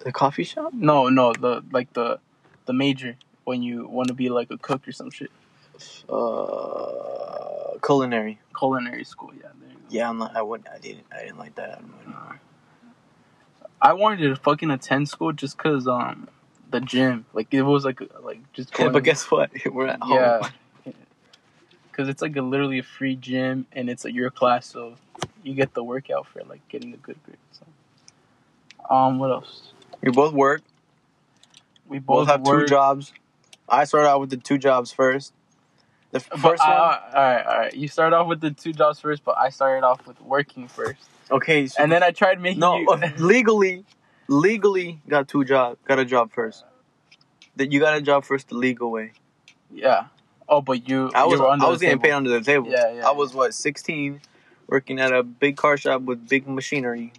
The 0.05 0.13
coffee 0.13 0.45
shop? 0.45 0.75
No, 0.75 1.09
no, 1.09 1.33
the 1.33 1.65
like 1.73 1.93
the 1.95 2.19
the 2.67 2.73
major 2.73 3.17
when 3.45 3.63
you 3.63 3.87
want 3.89 4.09
to 4.09 4.15
be 4.15 4.29
like 4.29 4.51
a 4.51 4.59
cook 4.59 4.87
or 4.87 4.93
some 4.93 5.11
shit. 5.11 5.31
Uh, 6.09 7.79
culinary. 7.85 8.41
Culinary 8.57 9.05
school, 9.05 9.33
yeah. 9.35 9.49
There 9.61 9.71
you 9.71 9.77
go. 9.77 9.83
Yeah, 9.91 10.11
I'm 10.11 10.19
not. 10.19 10.37
I 10.37 10.43
wouldn't. 10.43 10.69
I 10.69 10.79
didn't. 10.79 11.07
I 11.13 11.23
didn't 11.23 11.39
like 11.39 11.55
that. 11.55 11.83
I. 12.15 12.37
I 13.81 13.93
wanted 13.93 14.29
to 14.29 14.37
fucking 14.37 14.71
attend 14.71 15.09
school 15.09 15.33
just 15.33 15.59
cause 15.59 15.87
um 15.87 16.29
the 16.75 16.81
gym 16.81 17.25
like 17.33 17.53
it 17.55 17.63
was 17.63 17.85
like 17.85 18.01
like 18.23 18.41
just 18.53 18.73
going 18.77 18.93
but 18.93 19.05
guess 19.05 19.31
what? 19.31 19.51
We're 19.73 19.87
at 19.89 20.01
home. 20.01 20.19
yeah 20.19 20.49
because 21.91 22.09
it's 22.09 22.21
like 22.21 22.35
a 22.37 22.43
literally 22.43 22.79
a 22.81 22.83
free 22.83 23.15
gym 23.15 23.67
and 23.73 23.89
it's 23.89 24.05
like 24.05 24.15
your 24.15 24.31
class 24.31 24.67
so 24.67 24.95
you 25.45 25.55
get 25.55 25.73
the 25.75 25.85
workout 25.85 26.27
for 26.27 26.43
like 26.45 26.67
getting 26.69 26.93
a 26.93 26.97
good 26.97 27.17
grade. 27.25 27.39
So 27.53 28.95
um 28.95 29.19
what 29.19 29.31
else? 29.31 29.73
We 30.03 30.11
both 30.11 30.33
work. 30.35 30.63
We 31.87 31.99
Both 32.01 32.27
both, 32.27 32.29
have 32.29 32.43
two 32.45 32.67
jobs. 32.67 33.13
I 33.69 33.85
started 33.85 34.09
out 34.09 34.21
with 34.21 34.31
the 34.31 34.37
two 34.37 34.59
jobs 34.59 34.93
first. 34.93 35.33
The 36.11 36.21
But 36.21 36.39
first 36.39 36.63
one. 36.67 36.77
all 36.77 36.99
right, 37.15 37.47
all 37.47 37.59
right. 37.59 37.75
You 37.75 37.89
start 37.89 38.13
off 38.13 38.27
with 38.27 38.41
the 38.41 38.51
two 38.51 38.73
jobs 38.73 39.01
first, 39.01 39.25
but 39.25 39.37
I 39.39 39.49
started 39.51 39.85
off 39.85 40.07
with 40.07 40.21
working 40.21 40.69
first, 40.69 41.09
Okay. 41.31 41.67
So 41.67 41.83
and 41.83 41.91
then 41.93 42.03
I 42.03 42.11
tried 42.11 42.41
making 42.41 42.61
no, 42.61 42.79
you. 42.79 42.87
legally, 43.19 43.85
legally 44.29 45.01
got 45.09 45.29
two 45.29 45.45
job. 45.45 45.79
Got 45.87 45.99
a 45.99 46.05
job 46.05 46.33
first. 46.33 46.65
That 47.57 47.71
you 47.73 47.81
got 47.81 47.97
a 47.97 48.01
job 48.01 48.25
first 48.25 48.49
the 48.49 48.57
legal 48.57 48.91
way. 48.91 49.13
yeah. 49.73 50.07
Oh, 50.47 50.61
but 50.61 50.87
you. 50.89 51.11
I 51.15 51.25
was 51.25 51.39
you 51.39 51.43
were 51.45 51.51
under 51.51 51.65
I 51.65 51.69
was 51.71 51.81
getting 51.81 51.97
table. 51.99 52.03
paid 52.03 52.13
under 52.13 52.31
the 52.31 52.41
table. 52.43 52.71
Yeah, 52.71 52.93
yeah, 52.93 53.09
I 53.09 53.13
was 53.13 53.33
what 53.33 53.55
sixteen, 53.55 54.21
working 54.67 55.01
at 55.01 55.11
a 55.13 55.23
big 55.23 55.57
car 55.57 55.77
shop 55.79 56.03
with 56.03 56.29
big 56.29 56.47
machinery. 56.47 57.13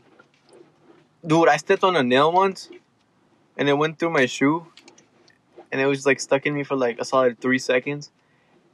Dude, 1.25 1.49
I 1.49 1.57
stepped 1.57 1.83
on 1.83 1.95
a 1.95 2.03
nail 2.03 2.31
once, 2.31 2.69
and 3.57 3.67
it 3.67 3.73
went 3.73 3.97
through 3.97 4.11
my 4.11 4.27
shoe, 4.27 4.67
and 5.71 5.81
it 5.81 5.87
was 5.87 6.05
like 6.05 6.19
stuck 6.19 6.45
in 6.45 6.53
me 6.53 6.63
for 6.63 6.75
like 6.75 6.99
a 6.99 7.05
solid 7.05 7.39
three 7.41 7.57
seconds. 7.57 8.11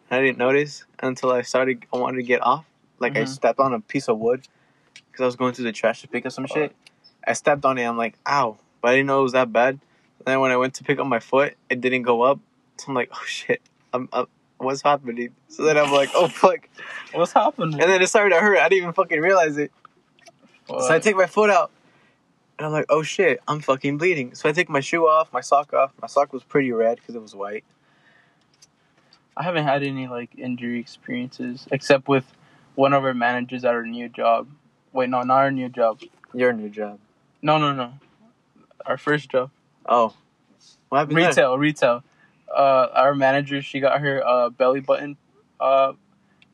I 0.09 0.19
didn't 0.19 0.37
notice 0.37 0.83
until 0.99 1.31
I 1.31 1.43
started. 1.43 1.85
I 1.93 1.97
wanted 1.97 2.17
to 2.17 2.23
get 2.23 2.41
off, 2.43 2.65
Like 2.99 3.15
I 3.15 3.21
Mhm. 3.21 3.27
stepped 3.29 3.59
on 3.59 3.73
a 3.73 3.79
piece 3.79 4.09
of 4.09 4.19
wood 4.19 4.47
because 4.93 5.21
I 5.21 5.25
was 5.25 5.37
going 5.37 5.53
through 5.53 5.65
the 5.65 5.71
trash 5.71 6.01
to 6.01 6.09
pick 6.09 6.25
up 6.25 6.33
some 6.33 6.45
shit. 6.45 6.75
I 7.25 7.33
stepped 7.33 7.65
on 7.65 7.77
it. 7.77 7.83
I'm 7.83 7.97
like, 7.97 8.15
ow, 8.25 8.57
but 8.81 8.89
I 8.89 8.95
didn't 8.95 9.07
know 9.07 9.19
it 9.19 9.23
was 9.23 9.33
that 9.33 9.51
bad. 9.51 9.79
And 10.19 10.25
then 10.25 10.39
when 10.39 10.51
I 10.51 10.57
went 10.57 10.75
to 10.75 10.83
pick 10.83 10.99
up 10.99 11.07
my 11.07 11.19
foot, 11.19 11.55
it 11.69 11.81
didn't 11.81 12.03
go 12.03 12.21
up. 12.21 12.39
So 12.77 12.85
I'm 12.89 12.95
like, 12.95 13.09
oh 13.13 13.23
shit, 13.25 13.61
I'm 13.93 14.09
up. 14.11 14.29
What's 14.57 14.81
happening? 14.81 15.33
So 15.47 15.63
then 15.63 15.77
I'm 15.77 15.91
like, 15.91 16.09
oh 16.13 16.27
fuck. 16.27 16.69
What's 17.13 17.33
happening? 17.33 17.81
And 17.81 17.89
then 17.89 18.01
it 18.01 18.07
started 18.07 18.35
to 18.35 18.41
hurt. 18.41 18.57
I 18.57 18.69
didn't 18.69 18.83
even 18.83 18.93
fucking 18.93 19.19
realize 19.19 19.57
it. 19.57 19.71
What? 20.67 20.83
So 20.83 20.93
I 20.93 20.99
take 20.99 21.15
my 21.15 21.25
foot 21.25 21.49
out. 21.49 21.71
And 22.57 22.67
I'm 22.67 22.71
like, 22.71 22.85
oh 22.89 23.01
shit, 23.01 23.41
I'm 23.47 23.59
fucking 23.59 23.97
bleeding. 23.97 24.35
So 24.35 24.47
I 24.47 24.51
take 24.51 24.69
my 24.69 24.81
shoe 24.81 25.07
off, 25.07 25.33
my 25.33 25.41
sock 25.41 25.73
off. 25.73 25.93
My 25.99 26.07
sock 26.07 26.31
was 26.31 26.43
pretty 26.43 26.71
red 26.71 26.97
because 26.97 27.15
it 27.15 27.21
was 27.21 27.33
white. 27.33 27.63
I 29.35 29.43
haven't 29.43 29.63
had 29.63 29.81
any 29.81 30.07
like 30.07 30.37
injury 30.37 30.79
experiences 30.79 31.67
except 31.71 32.07
with 32.07 32.25
one 32.75 32.93
of 32.93 33.03
our 33.03 33.15
managers 33.15 33.65
at 33.65 33.73
our 33.73 33.85
new 33.85 34.09
job. 34.09 34.47
Wait, 34.93 35.09
no, 35.09 35.23
not 35.23 35.37
our 35.39 35.51
new 35.51 35.69
job. 35.69 36.01
Your 36.33 36.53
new 36.53 36.69
job. 36.69 36.99
No, 37.41 37.57
no, 37.57 37.73
no. 37.73 37.93
Our 38.85 38.97
first 38.97 39.29
job. 39.29 39.51
Oh. 39.87 40.13
What 40.89 40.99
happened 40.99 41.17
there? 41.17 41.27
Retail, 41.29 41.57
retail. 41.57 42.03
Uh, 42.55 42.87
our 42.93 43.15
manager, 43.15 43.61
she 43.61 43.79
got 43.79 44.01
her 44.01 44.25
uh, 44.25 44.49
belly 44.49 44.81
button 44.81 45.17
uh, 45.59 45.93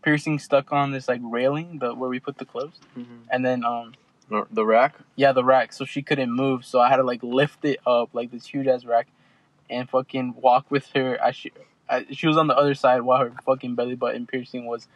piercing 0.04 0.38
stuck 0.40 0.72
on 0.72 0.92
this 0.92 1.08
like 1.08 1.22
railing, 1.24 1.80
the 1.80 1.94
where 1.94 2.10
we 2.10 2.20
put 2.20 2.38
the 2.38 2.46
clothes, 2.46 2.80
Mhm. 2.98 3.22
and 3.32 3.44
then 3.46 3.66
um 3.66 3.94
The 4.52 4.66
rack? 4.66 4.96
yeah 5.16 5.32
the 5.32 5.44
rack, 5.44 5.74
so 5.74 5.86
she 5.86 6.02
couldn't 6.04 6.32
move, 6.32 6.66
so 6.66 6.80
I 6.80 6.90
had 6.90 6.98
to 6.98 7.04
like 7.04 7.24
lift 7.24 7.66
it 7.66 7.80
up 7.88 8.10
like 8.14 8.32
this 8.32 8.46
huge 8.46 8.68
ass 8.68 8.86
rack, 8.86 9.08
and 9.70 9.90
fucking 9.90 10.36
walk 10.40 10.70
with 10.70 10.88
her. 10.94 11.16
As 11.20 11.36
she 11.36 11.52
I, 11.90 12.06
she 12.12 12.28
was 12.28 12.38
on 12.38 12.48
the 12.48 12.56
other 12.56 12.76
side 12.76 13.02
while 13.02 13.20
her 13.20 13.34
fucking 13.46 13.74
belly 13.76 13.96
button 13.96 14.28
piercing 14.28 14.66
was 14.66 14.88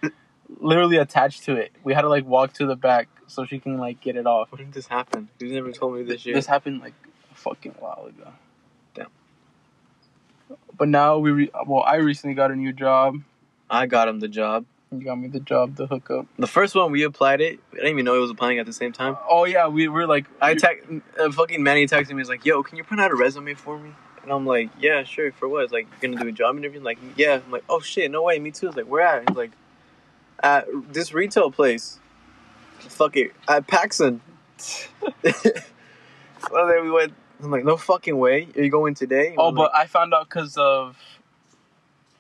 literally 0.60 0.98
attached 0.98 1.44
to 1.46 1.56
it. 1.56 1.72
We 1.84 1.94
had 1.94 2.02
to 2.02 2.10
like 2.10 2.26
walk 2.26 2.54
to 2.54 2.66
the 2.66 2.76
back 2.76 3.08
so 3.28 3.46
she 3.46 3.60
can 3.60 3.78
like 3.78 4.02
get 4.02 4.16
it 4.16 4.26
off. 4.26 4.52
When 4.52 4.66
did 4.66 4.74
this 4.74 4.88
happen? 4.88 5.30
You 5.40 5.54
never 5.54 5.72
told 5.72 5.96
me 5.96 6.04
this 6.04 6.22
shit. 6.22 6.36
This 6.36 6.46
happened 6.46 6.82
like 6.82 6.94
a 7.32 7.36
fucking 7.36 7.76
while 7.80 8.08
ago. 8.08 8.32
Damn. 8.94 9.08
But 10.78 10.90
now 10.90 11.18
we 11.18 11.32
re- 11.32 11.52
well, 11.66 11.84
I 11.84 11.96
recently 11.98 12.36
got 12.36 12.52
a 12.52 12.56
new 12.56 12.74
job. 12.74 13.16
I 13.70 13.86
got 13.86 14.08
him 14.08 14.20
the 14.20 14.28
job. 14.28 14.66
You 14.92 15.06
got 15.06 15.16
me 15.16 15.30
the 15.30 15.40
job, 15.40 15.78
the 15.78 15.88
hookup. 15.88 16.28
The 16.38 16.48
first 16.48 16.76
one 16.76 16.92
we 16.92 17.04
applied 17.04 17.40
it. 17.40 17.60
I 17.72 17.76
didn't 17.76 17.92
even 17.92 18.04
know 18.04 18.16
he 18.16 18.20
was 18.20 18.30
applying 18.30 18.60
at 18.60 18.66
the 18.66 18.74
same 18.74 18.92
time. 18.92 19.18
Oh 19.30 19.46
yeah, 19.46 19.70
we 19.70 19.88
were 19.88 20.06
like, 20.06 20.26
I 20.42 20.54
text 20.54 20.86
uh, 21.18 21.32
fucking 21.32 21.64
Manny 21.64 21.88
texted 21.88 22.10
me. 22.10 22.18
He's 22.18 22.28
like, 22.28 22.46
"Yo, 22.46 22.62
can 22.62 22.78
you 22.78 22.84
print 22.84 23.00
out 23.00 23.12
a 23.12 23.16
resume 23.16 23.54
for 23.54 23.80
me?" 23.80 23.94
And 24.24 24.34
I'm 24.34 24.46
like, 24.46 24.70
"Yeah, 24.82 25.06
sure. 25.06 25.32
For 25.32 25.48
what?" 25.48 25.64
It's 25.64 25.72
like, 25.72 25.88
"You 26.02 26.10
gonna 26.10 26.22
do 26.22 26.28
a 26.28 26.34
job 26.34 26.58
interview?" 26.58 26.80
I'm 26.80 26.84
like, 26.84 27.00
"Yeah." 27.16 27.40
I'm 27.46 27.52
like, 27.52 27.64
"Oh 27.70 27.80
shit, 27.80 28.12
no 28.12 28.24
way, 28.24 28.38
me 28.40 28.52
too." 28.52 28.68
It's 28.68 28.76
like, 28.76 28.88
"Where 28.88 29.02
at?" 29.02 29.30
He's 29.30 29.38
like, 29.38 29.52
"At 30.44 30.68
this 30.92 31.14
retail 31.14 31.52
place." 31.52 32.00
Fuck 32.80 33.18
it, 33.18 33.32
at 33.48 33.68
Paxson. 33.68 34.22
well, 35.24 36.68
then 36.68 36.84
we 36.84 36.92
went. 36.92 37.14
I'm 37.42 37.52
like, 37.52 37.66
"No 37.66 37.78
fucking 37.78 38.18
way. 38.18 38.48
Are 38.56 38.64
you 38.64 38.70
going 38.70 38.94
today?" 38.94 39.36
Oh, 39.38 39.52
but 39.52 39.72
like, 39.74 39.84
I 39.84 39.86
found 39.88 40.14
out 40.14 40.30
because 40.30 40.58
of 40.58 40.98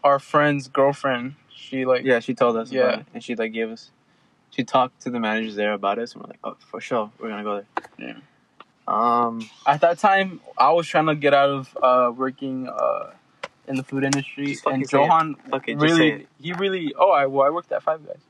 our 0.03 0.19
friend's 0.19 0.67
girlfriend. 0.67 1.35
She 1.53 1.85
like 1.85 2.03
yeah, 2.03 2.19
she 2.19 2.33
told 2.33 2.57
us. 2.57 2.71
Yeah. 2.71 2.81
about 2.81 2.99
it, 2.99 3.05
and 3.13 3.23
she 3.23 3.35
like 3.35 3.53
gave 3.53 3.69
us. 3.69 3.91
She 4.49 4.63
talked 4.63 5.01
to 5.01 5.09
the 5.09 5.19
managers 5.19 5.55
there 5.55 5.73
about 5.73 5.99
us, 5.99 6.13
and 6.13 6.23
we're 6.23 6.29
like, 6.29 6.39
"Oh, 6.43 6.55
for 6.59 6.81
sure, 6.81 7.11
we're 7.19 7.29
gonna 7.29 7.43
go 7.43 7.63
there." 7.97 8.07
Yeah. 8.07 8.15
Um. 8.87 9.47
at 9.65 9.81
that 9.81 9.99
time 9.99 10.41
I 10.57 10.71
was 10.71 10.87
trying 10.87 11.05
to 11.05 11.15
get 11.15 11.33
out 11.33 11.49
of 11.49 11.77
uh, 11.81 12.11
working 12.11 12.67
uh, 12.67 13.11
in 13.71 13.77
the 13.77 13.83
food 13.83 14.03
industry, 14.03 14.57
and. 14.65 14.85
Johan 14.91 15.35
it, 15.67 15.77
really 15.77 16.27
he 16.39 16.53
really 16.53 16.93
oh 16.97 17.11
I 17.11 17.25
well 17.25 17.47
I 17.47 17.49
worked 17.49 17.71
at 17.71 17.81
Five 17.81 18.01
Guys, 18.05 18.21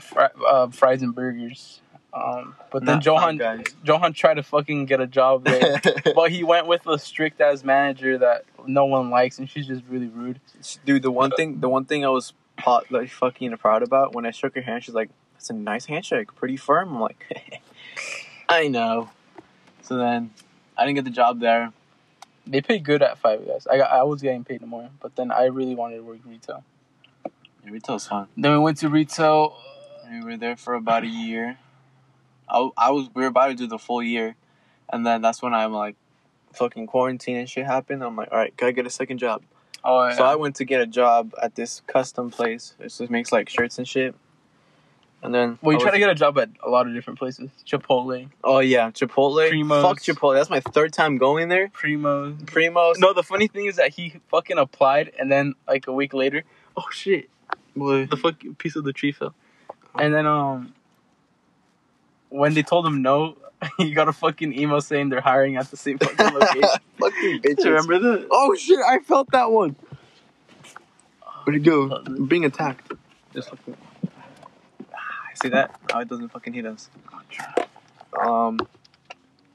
Fri 0.00 0.26
uh, 0.46 0.68
fries 0.68 1.02
and 1.02 1.14
burgers. 1.14 1.80
Um, 2.14 2.56
but 2.70 2.84
then 2.84 2.96
Not 2.96 3.06
Johan 3.06 3.64
Johan 3.84 4.12
tried 4.12 4.34
to 4.34 4.42
fucking 4.42 4.84
get 4.84 5.00
a 5.00 5.06
job 5.06 5.44
there. 5.46 5.80
but 6.14 6.30
he 6.30 6.44
went 6.44 6.66
with 6.66 6.86
a 6.86 6.98
strict 6.98 7.40
ass 7.40 7.64
manager 7.64 8.18
that 8.18 8.44
no 8.66 8.84
one 8.84 9.10
likes, 9.10 9.38
and 9.38 9.48
she's 9.48 9.66
just 9.66 9.82
really 9.88 10.08
rude. 10.08 10.38
Dude, 10.84 11.02
the 11.02 11.10
one 11.10 11.30
thing, 11.30 11.60
the 11.60 11.70
one 11.70 11.86
thing 11.86 12.04
I 12.04 12.08
was 12.08 12.34
pot, 12.58 12.90
like 12.92 13.10
fucking 13.10 13.56
proud 13.56 13.82
about 13.82 14.14
when 14.14 14.26
I 14.26 14.30
shook 14.30 14.54
her 14.56 14.60
hand, 14.60 14.84
she's 14.84 14.94
like, 14.94 15.08
"That's 15.34 15.48
a 15.48 15.54
nice 15.54 15.86
handshake, 15.86 16.34
pretty 16.34 16.58
firm." 16.58 16.90
I'm 16.90 17.00
like, 17.00 17.62
"I 18.48 18.68
know." 18.68 19.10
So 19.80 19.96
then, 19.96 20.30
I 20.76 20.84
didn't 20.84 20.96
get 20.96 21.04
the 21.04 21.10
job 21.10 21.40
there. 21.40 21.72
They 22.46 22.60
pay 22.60 22.78
good 22.78 23.02
at 23.02 23.18
Five 23.18 23.46
Guys. 23.46 23.66
I 23.66 23.78
got, 23.78 23.90
I 23.90 24.02
was 24.02 24.20
getting 24.20 24.44
paid 24.44 24.62
more, 24.62 24.90
but 25.00 25.16
then 25.16 25.30
I 25.30 25.44
really 25.44 25.74
wanted 25.74 25.96
to 25.96 26.02
work 26.02 26.18
retail. 26.26 26.64
Yeah, 27.64 27.70
retail's 27.70 28.06
fun. 28.06 28.28
Then 28.36 28.52
we 28.52 28.58
went 28.58 28.78
to 28.78 28.88
retail. 28.88 29.56
Uh, 30.04 30.08
we 30.10 30.24
were 30.24 30.36
there 30.36 30.56
for 30.56 30.74
about 30.74 31.04
a 31.04 31.08
year. 31.08 31.58
I, 32.48 32.68
I 32.76 32.90
was 32.90 33.08
we 33.14 33.22
were 33.22 33.28
about 33.28 33.48
to 33.48 33.54
do 33.54 33.66
the 33.66 33.78
full 33.78 34.02
year, 34.02 34.34
and 34.92 35.06
then 35.06 35.22
that's 35.22 35.40
when 35.40 35.54
I'm 35.54 35.72
like, 35.72 35.94
fucking 36.52 36.86
quarantine 36.86 37.36
and 37.36 37.48
shit 37.48 37.66
happened. 37.66 38.02
I'm 38.02 38.16
like, 38.16 38.28
all 38.32 38.38
right, 38.38 38.56
gotta 38.56 38.72
get 38.72 38.86
a 38.86 38.90
second 38.90 39.18
job. 39.18 39.42
Oh, 39.84 40.08
yeah. 40.08 40.16
So 40.16 40.24
I 40.24 40.36
went 40.36 40.56
to 40.56 40.64
get 40.64 40.80
a 40.80 40.86
job 40.86 41.34
at 41.42 41.54
this 41.54 41.82
custom 41.86 42.30
place. 42.30 42.74
It 42.78 42.84
just 42.84 43.10
makes 43.10 43.32
like 43.32 43.48
shirts 43.48 43.78
and 43.78 43.88
shit. 43.88 44.14
And 45.24 45.32
then 45.32 45.56
well, 45.62 45.74
you 45.74 45.78
try 45.80 45.92
to 45.92 45.98
get 46.00 46.10
a 46.10 46.16
job 46.16 46.36
at 46.38 46.50
a 46.64 46.68
lot 46.68 46.88
of 46.88 46.94
different 46.94 47.16
places. 47.16 47.48
Chipotle, 47.64 48.28
Oh 48.42 48.58
yeah, 48.58 48.90
Chipotle. 48.90 49.48
Primo's. 49.48 49.82
Fuck 49.82 50.00
Chipotle. 50.00 50.34
That's 50.34 50.50
my 50.50 50.58
third 50.58 50.92
time 50.92 51.16
going 51.16 51.48
there. 51.48 51.68
Primo's. 51.68 52.42
Primos. 52.42 52.98
No, 52.98 53.12
the 53.12 53.22
funny 53.22 53.46
thing 53.46 53.66
is 53.66 53.76
that 53.76 53.94
he 53.94 54.14
fucking 54.30 54.58
applied, 54.58 55.12
and 55.18 55.30
then 55.30 55.54
like 55.68 55.86
a 55.86 55.92
week 55.92 56.12
later, 56.12 56.42
oh 56.76 56.86
shit, 56.90 57.30
Boy. 57.76 58.06
the 58.06 58.16
fucking 58.16 58.56
piece 58.56 58.74
of 58.74 58.82
the 58.82 58.92
tree 58.92 59.12
fell. 59.12 59.32
And 59.94 60.12
then 60.12 60.26
um, 60.26 60.74
when 62.28 62.54
they 62.54 62.64
told 62.64 62.84
him 62.84 63.00
no, 63.00 63.36
he 63.78 63.92
got 63.92 64.08
a 64.08 64.12
fucking 64.12 64.58
email 64.58 64.80
saying 64.80 65.10
they're 65.10 65.20
hiring 65.20 65.54
at 65.56 65.70
the 65.70 65.76
same 65.76 65.98
fucking 65.98 66.34
location. 66.34 66.80
Fucking 66.98 67.42
bitches. 67.44 67.64
Remember 67.64 67.98
that? 68.00 68.26
Oh 68.28 68.56
shit! 68.56 68.80
I 68.84 68.98
felt 68.98 69.30
that 69.30 69.52
one. 69.52 69.76
Where'd 71.44 71.56
it 71.56 71.64
go? 71.64 72.02
Being 72.26 72.44
attacked. 72.44 72.92
Just. 73.32 73.50
See 75.34 75.48
that? 75.48 75.74
How 75.90 76.00
it 76.00 76.08
doesn't 76.08 76.28
fucking 76.30 76.52
hit 76.52 76.66
us. 76.66 76.90
Um. 78.20 78.58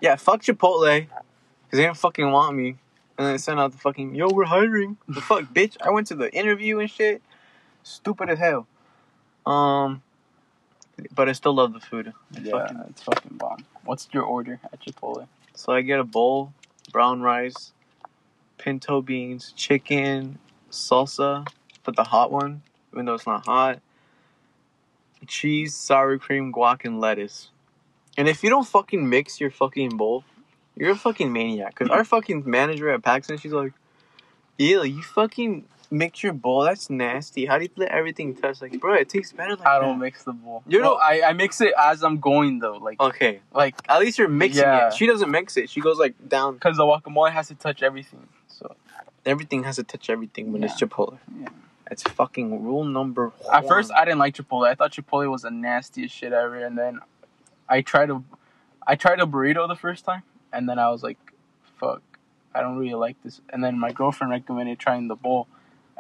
Yeah, 0.02 0.16
fuck 0.16 0.42
Chipotle. 0.42 1.08
Cause 1.10 1.20
they 1.72 1.84
didn't 1.84 1.98
fucking 1.98 2.32
want 2.32 2.56
me. 2.56 2.78
And 3.18 3.26
then 3.26 3.34
they 3.34 3.38
sent 3.38 3.60
out 3.60 3.72
the 3.72 3.78
fucking 3.78 4.16
yo, 4.16 4.30
we're 4.30 4.46
hiring. 4.46 4.98
The 5.08 5.22
fuck, 5.22 5.44
bitch! 5.54 5.76
I 5.82 5.90
went 5.90 6.08
to 6.08 6.16
the 6.16 6.34
interview 6.34 6.80
and 6.80 6.90
shit. 6.90 7.22
Stupid 7.84 8.30
as 8.30 8.40
hell. 8.40 8.68
Um. 9.46 10.02
But 11.14 11.30
I 11.30 11.34
still 11.34 11.54
love 11.54 11.74
the 11.74 11.80
food. 11.80 12.12
Yeah, 12.42 12.52
Fucking- 12.52 12.84
it's 12.90 13.04
fucking 13.04 13.38
bomb. 13.38 13.66
What's 13.86 14.08
your 14.14 14.24
order 14.24 14.60
at 14.74 14.80
Chipotle? 14.82 15.28
So 15.54 15.72
I 15.72 15.82
get 15.82 16.00
a 16.00 16.04
bowl, 16.04 16.54
brown 16.92 17.22
rice, 17.22 17.72
pinto 18.58 19.02
beans, 19.02 19.54
chicken, 19.56 20.40
salsa, 20.72 21.48
but 21.84 21.96
the 21.96 22.04
hot 22.04 22.32
one, 22.32 22.64
even 22.94 23.06
though 23.06 23.14
it's 23.14 23.28
not 23.28 23.46
hot. 23.46 23.80
Cheese, 25.26 25.74
sour 25.76 26.18
cream, 26.18 26.54
guac, 26.54 26.86
and 26.86 27.00
lettuce. 27.00 27.50
And 28.18 28.28
if 28.28 28.44
you 28.44 28.50
don't 28.50 28.68
fucking 28.68 29.08
mix 29.10 29.40
your 29.40 29.52
fucking 29.52 29.98
bowl, 29.98 30.24
you're 30.76 30.92
a 30.92 30.96
fucking 30.96 31.32
maniac. 31.32 31.76
Cause 31.76 31.90
our 31.90 32.04
fucking 32.04 32.44
manager 32.46 32.90
at 32.90 33.04
Paxton, 33.04 33.38
she's 33.38 33.52
like, 33.52 33.74
"Ew, 34.58 34.84
you 34.84 35.02
fucking 35.04 35.66
mix 35.90 36.22
your 36.24 36.34
bowl. 36.34 36.62
That's 36.64 36.90
nasty. 36.90 37.46
How 37.46 37.58
do 37.58 37.64
you 37.66 37.70
let 37.76 37.90
everything 37.90 38.36
touch? 38.36 38.62
Like, 38.62 38.80
bro, 38.80 38.94
it 38.96 39.10
tastes 39.10 39.34
better 39.34 39.56
like 39.56 39.68
I 39.68 39.80
that." 39.80 39.86
don't 39.86 40.00
mix 40.00 40.24
the 40.24 40.34
bowl. 40.34 40.64
You 40.68 40.82
well, 40.82 41.00
I, 41.02 41.22
I 41.28 41.34
mix 41.34 41.62
it 41.62 41.74
as 41.78 42.04
I'm 42.04 42.20
going 42.20 42.60
though, 42.60 42.78
like 42.78 43.00
Okay, 43.00 43.42
like 43.54 43.76
at 43.90 44.00
least 44.00 44.18
you're 44.20 44.28
mixing 44.28 44.64
Yeah. 44.64 44.88
it. 44.88 44.94
She 44.94 45.06
doesn't 45.08 45.30
mix 45.32 45.58
it. 45.58 45.70
She 45.70 45.80
goes 45.82 45.98
like 45.98 46.16
down. 46.28 46.56
because 46.56 46.78
the 46.78 46.84
guacamole 46.84 47.32
has 47.32 47.48
to 47.50 47.56
touch 47.56 47.82
everything. 47.84 48.28
So 48.48 48.76
Everything 49.26 49.64
has 49.66 49.76
to 49.76 49.84
touch 49.84 50.10
everything 50.10 50.54
when 50.54 50.64
it's 50.64 50.80
Chipotle. 50.80 51.18
Yeah. 51.40 51.50
It's 51.90 52.04
fucking 52.04 52.64
rule 52.64 52.84
number 52.84 53.30
one. 53.30 53.56
at 53.56 53.68
first 53.68 53.92
I 53.92 54.06
didn't 54.06 54.20
like 54.20 54.36
Chipotle. 54.36 54.68
I 54.68 54.76
thought 54.76 54.92
Chipotle 54.92 55.32
was 55.32 55.44
the 55.44 55.52
nastiest 55.52 56.14
shit 56.14 56.34
ever, 56.34 56.64
and 56.64 56.78
then 56.78 57.00
I 57.70 57.82
tried 57.82 58.10
a 58.10 58.22
I 58.86 58.96
tried 58.96 59.20
a 59.20 59.26
burrito 59.26 59.68
the 59.68 59.76
first 59.76 60.06
time, 60.06 60.24
and 60.54 60.68
then 60.68 60.80
I 60.80 60.90
was 60.90 61.04
like, 61.04 61.18
fuck, 61.80 62.02
I 62.54 62.62
don't 62.62 62.78
really 62.78 62.96
like 62.96 63.22
this. 63.24 63.42
And 63.52 63.64
then 63.64 63.80
my 63.80 63.92
girlfriend 63.92 64.32
recommended 64.32 64.80
trying 64.80 65.08
the 65.08 65.16
bowl, 65.16 65.48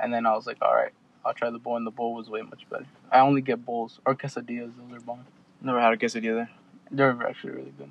and 0.02 0.14
then 0.14 0.26
I 0.26 0.34
was 0.36 0.48
like, 0.48 0.58
all 0.62 0.74
right. 0.74 0.94
I'll 1.28 1.34
try 1.34 1.50
the 1.50 1.60
bowl, 1.60 1.76
and 1.76 1.86
the 1.86 1.92
bowl 1.92 2.14
was 2.14 2.30
way 2.30 2.42
much 2.42 2.70
better. 2.70 2.86
I 3.12 3.20
only 3.20 3.42
get 3.42 3.66
bowls 3.66 4.00
or 4.06 4.16
quesadillas; 4.16 4.72
those 4.78 4.98
are 4.98 5.02
bomb. 5.02 5.26
never 5.62 5.82
had 5.82 5.92
a 5.92 5.98
quesadilla 5.98 6.36
there. 6.36 6.50
They're 6.90 7.28
actually 7.28 7.52
really 7.52 7.74
good. 7.78 7.90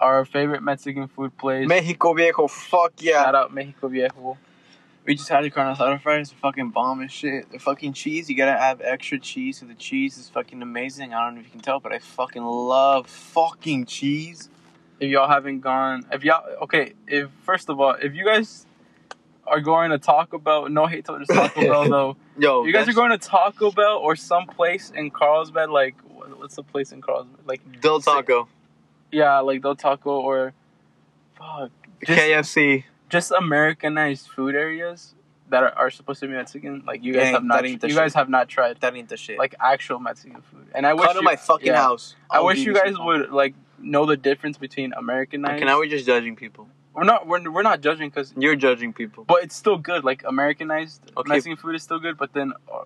Our 0.00 0.24
favorite 0.24 0.62
Mexican 0.62 1.08
food 1.08 1.36
place. 1.36 1.66
Mexico 1.66 2.14
Viejo, 2.14 2.46
fuck 2.46 2.92
yeah. 2.98 3.24
Shout 3.24 3.34
out 3.34 3.52
Mexico 3.52 3.88
Viejo. 3.88 4.38
We 5.08 5.14
just 5.14 5.30
had 5.30 5.42
the 5.42 5.48
carne 5.48 5.74
asada 5.74 5.98
fries. 6.02 6.28
They're 6.28 6.38
fucking 6.38 6.68
bomb 6.68 7.00
as 7.00 7.10
shit. 7.10 7.50
The 7.50 7.58
fucking 7.58 7.94
cheese, 7.94 8.28
you 8.28 8.36
gotta 8.36 8.50
add 8.50 8.82
extra 8.84 9.18
cheese. 9.18 9.58
So 9.58 9.64
the 9.64 9.72
cheese 9.72 10.18
is 10.18 10.28
fucking 10.28 10.60
amazing. 10.60 11.14
I 11.14 11.24
don't 11.24 11.36
know 11.36 11.40
if 11.40 11.46
you 11.46 11.52
can 11.52 11.60
tell, 11.60 11.80
but 11.80 11.94
I 11.94 11.98
fucking 11.98 12.44
love 12.44 13.06
fucking 13.06 13.86
cheese. 13.86 14.50
If 15.00 15.08
y'all 15.08 15.26
haven't 15.26 15.60
gone, 15.60 16.04
if 16.12 16.24
y'all 16.24 16.44
okay, 16.64 16.92
if 17.06 17.30
first 17.42 17.70
of 17.70 17.80
all, 17.80 17.92
if 17.92 18.14
you 18.14 18.22
guys 18.22 18.66
are 19.46 19.62
going 19.62 19.92
to 19.92 19.98
Taco 19.98 20.36
Bell, 20.36 20.68
no 20.68 20.84
hate 20.84 21.06
towards 21.06 21.26
Taco 21.26 21.58
Bell 21.62 21.88
though. 21.88 22.16
Yo, 22.38 22.66
You 22.66 22.72
guys 22.74 22.86
are 22.86 22.92
going 22.92 23.10
to 23.10 23.16
Taco 23.18 23.70
Bell 23.70 23.96
or 23.96 24.14
some 24.14 24.46
place 24.46 24.92
in 24.94 25.10
Carlsbad, 25.10 25.70
like 25.70 25.94
what's 26.36 26.56
the 26.56 26.62
place 26.62 26.92
in 26.92 27.00
Carlsbad? 27.00 27.46
Like 27.46 27.80
Del 27.80 28.02
Taco, 28.02 28.46
yeah, 29.10 29.38
like 29.38 29.62
Del 29.62 29.74
Taco 29.74 30.20
or 30.20 30.52
fuck, 31.38 31.70
just, 32.04 32.20
KFC. 32.20 32.84
Just 33.08 33.30
Americanized 33.32 34.28
food 34.28 34.54
areas 34.54 35.14
that 35.50 35.62
are, 35.62 35.72
are 35.76 35.90
supposed 35.90 36.20
to 36.20 36.26
be 36.26 36.34
Mexican. 36.34 36.82
Like 36.86 37.02
you 37.02 37.12
guys 37.14 37.24
Ain't- 37.26 37.34
have 37.34 37.44
not, 37.44 37.62
that 37.62 37.68
ain't 37.68 37.80
the 37.80 37.88
you 37.88 37.94
guys 37.94 38.14
have 38.14 38.28
not 38.28 38.48
tried 38.48 38.80
That 38.80 39.18
shit. 39.18 39.38
like 39.38 39.54
actual 39.60 39.98
Mexican 39.98 40.42
food. 40.42 40.66
And 40.74 40.86
I 40.86 40.94
wish 40.94 41.12
you- 41.14 41.22
my 41.22 41.36
fucking 41.36 41.66
yeah. 41.68 41.76
house. 41.82 42.16
I 42.30 42.36
I'll 42.36 42.44
wish 42.46 42.58
you 42.58 42.74
guys 42.74 42.94
would 42.98 43.30
like 43.30 43.54
know 43.78 44.04
the 44.06 44.16
difference 44.16 44.58
between 44.58 44.92
Americanized. 44.92 45.56
Okay, 45.56 45.64
now 45.64 45.78
we're 45.78 45.88
just 45.88 46.04
judging 46.06 46.36
people. 46.36 46.68
we're 46.94 47.04
not 47.04 47.26
we're, 47.26 47.48
we're 47.50 47.62
not 47.62 47.80
judging 47.80 48.08
because 48.10 48.34
You're 48.36 48.56
judging 48.56 48.92
people. 48.92 49.24
but 49.24 49.42
it's 49.44 49.54
still 49.56 49.78
good. 49.78 50.04
Like 50.04 50.22
Americanized 50.26 51.00
Okay. 51.16 51.28
Mexican 51.28 51.56
food 51.56 51.74
is 51.76 51.82
still 51.82 52.00
good, 52.00 52.18
but 52.18 52.32
then 52.32 52.52
uh, 52.72 52.82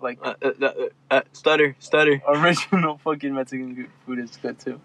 like 0.00 0.18
Uh, 0.22 0.34
uh, 0.42 0.50
uh, 0.62 0.72
uh, 1.10 1.20
stutter, 1.32 1.76
stutter. 1.78 2.22
original 2.28 2.98
fucking 2.98 3.34
Mexican 3.34 3.88
food 4.06 4.18
is 4.18 4.36
good 4.40 4.58
too. 4.58 4.80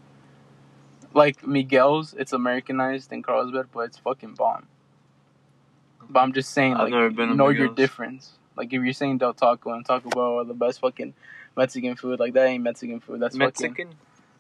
Like 1.14 1.46
Miguel's, 1.46 2.14
it's 2.14 2.34
Americanized 2.34 3.12
in 3.12 3.24
Carlsbad, 3.24 3.68
but 3.74 3.82
it's 3.82 3.98
fucking 3.98 4.36
bomb. 4.36 4.68
But 6.10 6.20
I'm 6.20 6.34
just 6.34 6.52
saying, 6.52 6.76
I've 6.76 6.92
like, 6.92 7.30
know 7.30 7.50
your 7.50 7.70
difference. 7.70 8.34
Like, 8.56 8.74
if 8.74 8.82
you're 8.82 8.94
saying 8.94 9.20
Del 9.20 9.34
Taco 9.34 9.72
and 9.72 9.86
Taco 9.86 10.10
Bell 10.10 10.40
are 10.40 10.46
the 10.46 10.54
best 10.54 10.80
fucking 10.80 11.14
Mexican 11.56 11.96
food, 11.96 12.20
like 12.20 12.34
that 12.34 12.46
ain't 12.46 12.64
Mexican 12.64 13.00
food. 13.00 13.20
That's 13.20 13.36
fucking 13.36 13.46
Mexican. 13.46 13.90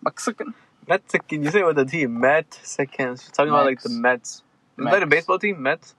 Mexican. 0.01 0.53
Mexican. 0.87 1.43
You 1.43 1.51
say 1.51 1.59
it 1.59 1.65
with 1.65 1.77
a 1.79 1.85
T. 1.85 2.07
Mexican. 2.07 3.15
Talking 3.15 3.49
about 3.49 3.65
like 3.65 3.81
the 3.81 3.89
Mets. 3.89 4.37
Is 4.37 4.43
Mex. 4.77 4.95
that 4.95 5.03
a 5.03 5.07
baseball 5.07 5.39
team? 5.39 5.61
Mets? 5.61 5.95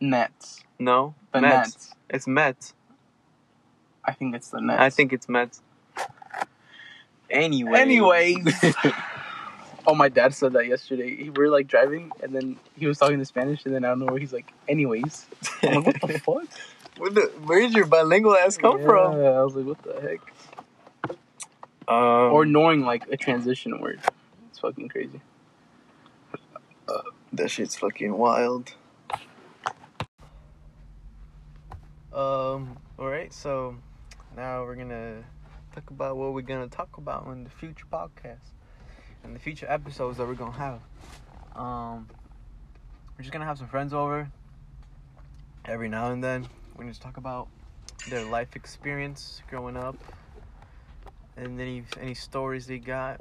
Nets. 0.00 0.62
No. 0.78 1.14
The 1.32 1.40
Mets. 1.40 1.54
Nets. 1.54 1.94
It's 2.10 2.26
Mets. 2.26 2.74
I 4.04 4.12
think 4.12 4.34
it's 4.34 4.50
the 4.50 4.60
Nets. 4.60 4.80
I 4.80 4.90
think 4.90 5.12
it's 5.12 5.28
Mets. 5.28 5.62
Anyway. 7.30 7.78
Anyways. 7.78 8.46
oh, 9.86 9.94
my 9.94 10.08
dad 10.08 10.34
said 10.34 10.52
that 10.54 10.66
yesterday. 10.66 11.16
He- 11.16 11.30
We 11.30 11.44
were 11.44 11.48
like 11.48 11.66
driving, 11.66 12.10
and 12.22 12.32
then 12.34 12.56
he 12.76 12.86
was 12.86 12.98
talking 12.98 13.18
in 13.18 13.24
Spanish, 13.24 13.64
and 13.64 13.74
then 13.74 13.84
I 13.84 13.88
don't 13.88 14.00
know 14.00 14.06
where 14.06 14.18
he's 14.18 14.32
like, 14.32 14.52
anyways. 14.68 15.26
I'm 15.62 15.82
like, 15.82 16.02
what 16.02 16.10
the 16.12 16.18
fuck? 16.26 16.48
Where 16.98 17.10
the, 17.10 17.22
where'd 17.46 17.72
your 17.72 17.86
bilingual 17.86 18.36
ass 18.36 18.56
come 18.56 18.78
yeah, 18.78 18.86
from? 18.86 19.12
I 19.14 19.42
was 19.42 19.54
like, 19.56 19.66
what 19.66 19.82
the 19.82 20.00
heck? 20.00 20.20
Um, 21.86 22.32
or 22.32 22.46
knowing 22.46 22.80
like 22.82 23.06
a 23.10 23.16
transition 23.16 23.78
word. 23.80 24.00
It's 24.48 24.58
fucking 24.60 24.88
crazy. 24.88 25.20
that 27.32 27.50
shit's 27.50 27.76
fucking 27.76 28.16
wild. 28.16 28.74
Um. 32.12 32.78
All 32.98 33.08
right. 33.08 33.32
So 33.32 33.76
now 34.36 34.62
we're 34.62 34.76
gonna 34.76 35.24
talk 35.74 35.90
about 35.90 36.16
what 36.16 36.32
we're 36.32 36.42
gonna 36.42 36.68
talk 36.68 36.96
about 36.96 37.26
in 37.26 37.42
the 37.44 37.50
future 37.50 37.86
podcast 37.92 38.52
and 39.24 39.34
the 39.34 39.40
future 39.40 39.66
episodes 39.68 40.18
that 40.18 40.26
we're 40.26 40.34
gonna 40.34 40.52
have. 40.52 40.80
Um. 41.56 42.08
We're 43.16 43.22
just 43.22 43.32
gonna 43.32 43.44
have 43.44 43.58
some 43.58 43.68
friends 43.68 43.94
over 43.94 44.28
every 45.64 45.88
now 45.88 46.10
and 46.10 46.22
then. 46.22 46.48
We're 46.74 46.82
gonna 46.82 46.90
just 46.90 47.02
talk 47.02 47.16
about 47.16 47.48
their 48.10 48.24
life 48.24 48.56
experience 48.56 49.40
growing 49.48 49.76
up 49.76 49.96
and 51.36 51.60
any 51.60 51.84
any 52.00 52.14
stories 52.14 52.66
they 52.66 52.78
got. 52.78 53.20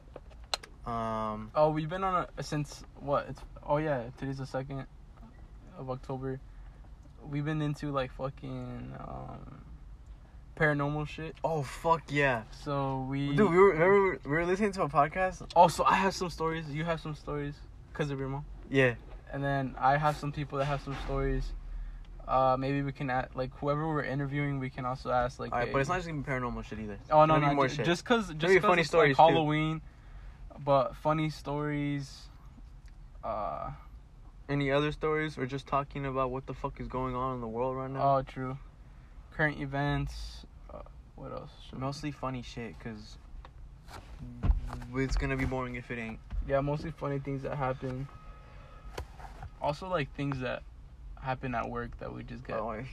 Um. 0.85 1.51
Oh, 1.55 1.69
we've 1.69 1.89
been 1.89 2.03
on 2.03 2.27
a 2.37 2.43
since 2.43 2.83
what? 2.99 3.27
It's 3.29 3.41
oh 3.65 3.77
yeah, 3.77 4.03
today's 4.17 4.39
the 4.39 4.45
second 4.45 4.85
of 5.77 5.89
October. 5.89 6.39
We've 7.29 7.45
been 7.45 7.61
into 7.61 7.91
like 7.91 8.11
fucking 8.13 8.93
um, 8.99 9.61
paranormal 10.55 11.07
shit. 11.07 11.35
Oh 11.43 11.63
fuck 11.63 12.03
yeah, 12.09 12.43
So 12.63 13.05
we 13.09 13.35
dude! 13.35 13.51
We 13.51 13.57
were 13.57 13.71
remember 13.73 14.19
we 14.25 14.31
were 14.31 14.45
listening 14.45 14.71
to 14.73 14.83
a 14.83 14.89
podcast. 14.89 15.45
Also, 15.55 15.83
I 15.83 15.95
have 15.95 16.13
some 16.15 16.29
stories. 16.29 16.69
You 16.69 16.83
have 16.85 16.99
some 17.01 17.15
stories 17.15 17.55
because 17.91 18.11
of 18.11 18.19
your 18.19 18.29
mom, 18.29 18.45
Yeah. 18.69 18.95
and 19.31 19.43
then 19.43 19.75
I 19.79 19.97
have 19.97 20.17
some 20.17 20.31
people 20.31 20.57
that 20.59 20.65
have 20.65 20.81
some 20.81 20.95
stories. 21.05 21.51
Uh, 22.27 22.55
maybe 22.57 22.81
we 22.81 22.91
can 22.93 23.09
add 23.09 23.29
like 23.35 23.51
whoever 23.57 23.87
we're 23.87 24.03
interviewing. 24.03 24.59
We 24.59 24.69
can 24.69 24.85
also 24.85 25.11
ask 25.11 25.39
like. 25.39 25.51
All 25.51 25.59
right, 25.59 25.67
hey- 25.67 25.73
but 25.73 25.79
it's 25.79 25.89
not 25.89 25.95
just 25.97 26.07
gonna 26.07 26.21
be 26.21 26.29
paranormal 26.29 26.63
shit 26.63 26.79
either. 26.79 26.97
Oh 27.11 27.25
no, 27.25 27.37
no, 27.37 27.53
more 27.53 27.67
ju- 27.67 27.75
shit. 27.75 27.85
just 27.85 28.05
cause 28.05 28.27
just 28.29 28.41
Maybe 28.43 28.59
'cause 28.59 28.67
funny 28.69 28.83
stories, 28.83 29.17
like 29.19 29.27
too. 29.27 29.33
Halloween, 29.33 29.81
but 30.63 30.95
funny 30.95 31.29
stories. 31.29 32.29
Uh 33.23 33.71
Any 34.49 34.71
other 34.71 34.91
stories, 34.91 35.37
or 35.37 35.45
just 35.45 35.67
talking 35.67 36.05
about 36.05 36.29
what 36.31 36.45
the 36.47 36.53
fuck 36.53 36.79
is 36.79 36.87
going 36.87 37.15
on 37.15 37.35
in 37.35 37.41
the 37.41 37.47
world 37.47 37.75
right 37.77 37.89
now? 37.89 38.17
oh, 38.17 38.21
true. 38.23 38.57
Current 39.35 39.59
events. 39.59 40.45
Uh, 40.73 40.79
what 41.15 41.31
else? 41.31 41.51
Mostly 41.75 42.11
funny 42.11 42.41
shit, 42.41 42.79
cause 42.79 43.17
it's 44.95 45.17
gonna 45.17 45.35
be 45.37 45.45
boring 45.45 45.75
if 45.75 45.89
it 45.91 45.97
ain't. 45.99 46.19
Yeah, 46.47 46.61
mostly 46.61 46.91
funny 46.91 47.19
things 47.19 47.41
that 47.43 47.55
happen. 47.55 48.07
Also, 49.61 49.87
like 49.87 50.13
things 50.15 50.39
that 50.39 50.61
happen 51.21 51.55
at 51.55 51.69
work 51.69 51.97
that 51.99 52.13
we 52.13 52.23
just 52.23 52.43
get. 52.45 52.59
Oh, 52.59 52.73
yeah. 52.73 52.83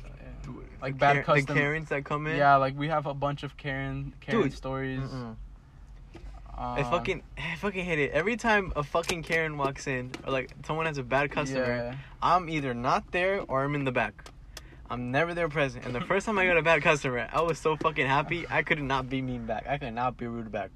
Like 0.80 0.94
the 0.94 0.98
bad 0.98 1.12
Karen- 1.12 1.24
custom- 1.24 1.54
The 1.54 1.60
Karens 1.60 1.88
that 1.90 2.04
come 2.04 2.26
in. 2.26 2.36
Yeah, 2.36 2.56
like 2.56 2.78
we 2.78 2.88
have 2.88 3.06
a 3.06 3.14
bunch 3.14 3.42
of 3.42 3.56
Karen 3.56 4.12
Karen 4.20 4.42
Dude, 4.44 4.52
stories. 4.54 5.00
Mm-mm. 5.00 5.36
Um, 6.56 6.76
I 6.78 6.82
fucking, 6.84 7.22
I 7.38 7.56
fucking 7.56 7.84
hate 7.84 7.98
it. 7.98 8.12
Every 8.12 8.36
time 8.36 8.72
a 8.76 8.82
fucking 8.82 9.22
Karen 9.22 9.56
walks 9.56 9.86
in, 9.86 10.10
or 10.26 10.32
like 10.32 10.50
someone 10.66 10.86
has 10.86 10.98
a 10.98 11.02
bad 11.02 11.30
customer, 11.30 11.64
Yeah. 11.66 11.94
I'm 12.22 12.48
either 12.50 12.74
not 12.74 13.10
there 13.12 13.40
or 13.48 13.64
I'm 13.64 13.74
in 13.74 13.84
the 13.84 13.92
back. 13.92 14.29
I'm 14.90 15.12
never 15.12 15.34
there 15.34 15.48
present. 15.48 15.86
And 15.86 15.94
the 15.94 16.00
first 16.00 16.26
time 16.26 16.38
I 16.38 16.46
got 16.46 16.56
a 16.56 16.62
bad 16.62 16.82
customer, 16.82 17.28
I 17.32 17.40
was 17.42 17.58
so 17.58 17.76
fucking 17.76 18.06
happy. 18.06 18.44
I 18.50 18.62
could 18.62 18.82
not 18.82 19.08
be 19.08 19.22
mean 19.22 19.46
back. 19.46 19.66
I 19.68 19.78
could 19.78 19.94
not 19.94 20.16
be 20.16 20.26
rude 20.26 20.50
back. 20.50 20.70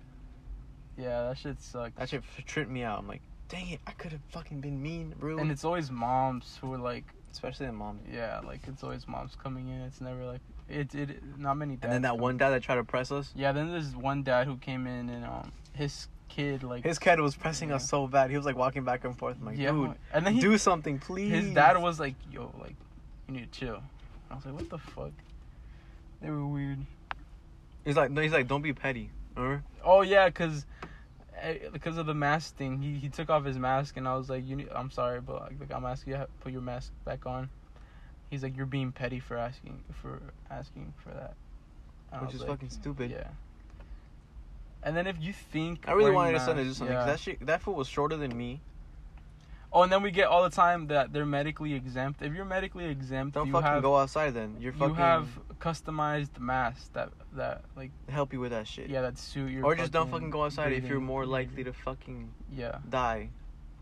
Yeah, 0.96 1.24
that 1.24 1.38
shit 1.38 1.60
sucks. 1.60 1.98
That 1.98 2.08
shit 2.08 2.22
tripped 2.46 2.70
me 2.70 2.84
out. 2.84 3.00
I'm 3.00 3.08
like, 3.08 3.22
dang 3.48 3.68
it, 3.70 3.80
I 3.86 3.90
could 3.90 4.12
have 4.12 4.20
fucking 4.30 4.60
been 4.60 4.80
mean, 4.80 5.14
rude. 5.18 5.40
and 5.40 5.50
it's 5.50 5.64
always 5.64 5.90
moms 5.90 6.58
who 6.60 6.72
are 6.72 6.78
like, 6.78 7.04
especially 7.32 7.66
the 7.66 7.72
mom. 7.72 7.98
yeah, 8.10 8.40
like 8.46 8.60
it's 8.68 8.84
always 8.84 9.08
moms 9.08 9.36
coming 9.42 9.68
in. 9.68 9.80
It's 9.80 10.00
never 10.00 10.24
like 10.24 10.40
it. 10.68 10.94
It 10.94 11.38
not 11.38 11.56
many. 11.56 11.74
Dads 11.74 11.84
And 11.84 11.92
then 11.92 12.02
that 12.02 12.18
one 12.18 12.36
dad 12.36 12.50
that 12.50 12.62
tried 12.62 12.76
to 12.76 12.84
press 12.84 13.10
us, 13.10 13.32
Yeah, 13.34 13.50
then 13.50 13.70
there's 13.72 13.96
one 13.96 14.22
dad 14.22 14.46
who 14.46 14.56
came 14.58 14.86
in 14.86 15.08
and 15.08 15.24
um 15.24 15.52
his 15.72 16.06
kid 16.28 16.62
like 16.62 16.84
his 16.84 16.98
kid 16.98 17.20
was 17.20 17.34
pressing 17.34 17.72
us 17.72 17.88
so 17.88 18.06
bad. 18.06 18.30
He 18.30 18.36
was 18.36 18.46
like 18.46 18.56
walking 18.56 18.84
back 18.84 19.04
and 19.04 19.16
forth. 19.18 19.36
I'm 19.40 19.46
like, 19.46 19.58
yeah, 19.58 19.72
dude, 19.72 19.94
and 20.12 20.24
then 20.24 20.34
he 20.34 20.40
do 20.40 20.56
something, 20.58 21.00
please. 21.00 21.30
his 21.30 21.54
dad 21.54 21.76
was 21.80 21.98
like, 21.98 22.14
yo, 22.30 22.52
like 22.60 22.76
you 23.28 23.34
need 23.34 23.52
to 23.52 23.58
chill. 23.58 23.82
I 24.30 24.34
was 24.36 24.44
like, 24.44 24.54
what 24.54 24.70
the 24.70 24.78
fuck? 24.78 25.12
They 26.20 26.30
were 26.30 26.46
weird. 26.46 26.78
He's 27.84 27.96
like, 27.96 28.10
no, 28.10 28.20
he's 28.22 28.32
like, 28.32 28.48
don't 28.48 28.62
be 28.62 28.72
petty. 28.72 29.10
Remember? 29.36 29.62
Oh 29.84 30.00
yeah, 30.02 30.30
cause 30.30 30.64
eh, 31.40 31.58
because 31.72 31.98
of 31.98 32.06
the 32.06 32.14
mask 32.14 32.56
thing, 32.56 32.80
he, 32.80 32.94
he 32.94 33.08
took 33.08 33.28
off 33.30 33.44
his 33.44 33.58
mask 33.58 33.96
and 33.96 34.08
I 34.08 34.16
was 34.16 34.30
like, 34.30 34.46
you 34.46 34.56
need, 34.56 34.68
I'm 34.74 34.90
sorry, 34.90 35.20
but 35.20 35.52
like, 35.60 35.72
I'm 35.72 35.84
asking 35.84 36.12
you 36.14 36.18
to 36.20 36.28
put 36.40 36.52
your 36.52 36.62
mask 36.62 36.92
back 37.04 37.26
on. 37.26 37.50
He's 38.30 38.42
like, 38.42 38.56
you're 38.56 38.66
being 38.66 38.90
petty 38.92 39.20
for 39.20 39.36
asking 39.36 39.84
for 40.00 40.20
asking 40.50 40.94
for 41.02 41.10
that. 41.10 41.34
And 42.12 42.22
Which 42.22 42.34
is 42.34 42.40
like, 42.40 42.50
fucking 42.50 42.70
stupid. 42.70 43.10
Yeah. 43.10 43.28
And 44.82 44.96
then 44.96 45.06
if 45.06 45.16
you 45.20 45.32
think 45.32 45.84
I 45.88 45.92
really 45.92 46.10
wanted 46.10 46.34
his 46.34 46.44
son 46.44 46.56
to 46.56 46.64
do 46.64 46.72
something. 46.72 46.94
'cause 46.96 47.06
yeah. 47.06 47.12
That 47.12 47.20
shit, 47.20 47.46
that 47.46 47.62
fool 47.62 47.74
was 47.74 47.88
shorter 47.88 48.16
than 48.16 48.36
me. 48.36 48.60
Oh, 49.76 49.82
and 49.82 49.90
then 49.90 50.02
we 50.02 50.12
get 50.12 50.28
all 50.28 50.44
the 50.44 50.50
time 50.54 50.86
that 50.86 51.12
they're 51.12 51.26
medically 51.26 51.74
exempt. 51.74 52.22
If 52.22 52.32
you're 52.32 52.44
medically 52.44 52.84
exempt, 52.84 53.34
Don't 53.34 53.48
you 53.48 53.52
fucking 53.52 53.66
have 53.66 53.82
go 53.82 53.96
outside 53.96 54.32
then. 54.32 54.56
You're 54.60 54.72
fucking. 54.72 54.90
you 54.90 54.94
have 54.94 55.26
customized 55.60 56.38
masks 56.38 56.90
that 56.94 57.10
that 57.32 57.62
like 57.76 57.90
help 58.08 58.32
you 58.32 58.38
with 58.38 58.52
that 58.52 58.68
shit. 58.68 58.88
yeah 58.88 59.00
that 59.02 59.18
suit 59.18 59.50
your. 59.50 59.64
or 59.64 59.74
just 59.74 59.90
don't 59.90 60.10
fucking 60.12 60.30
go 60.30 60.44
outside 60.44 60.72
if 60.72 60.84
you're 60.86 61.00
more 61.00 61.26
likely 61.26 61.64
to 61.64 61.72
fucking 61.72 62.30
Yeah. 62.52 62.78
die 62.88 63.30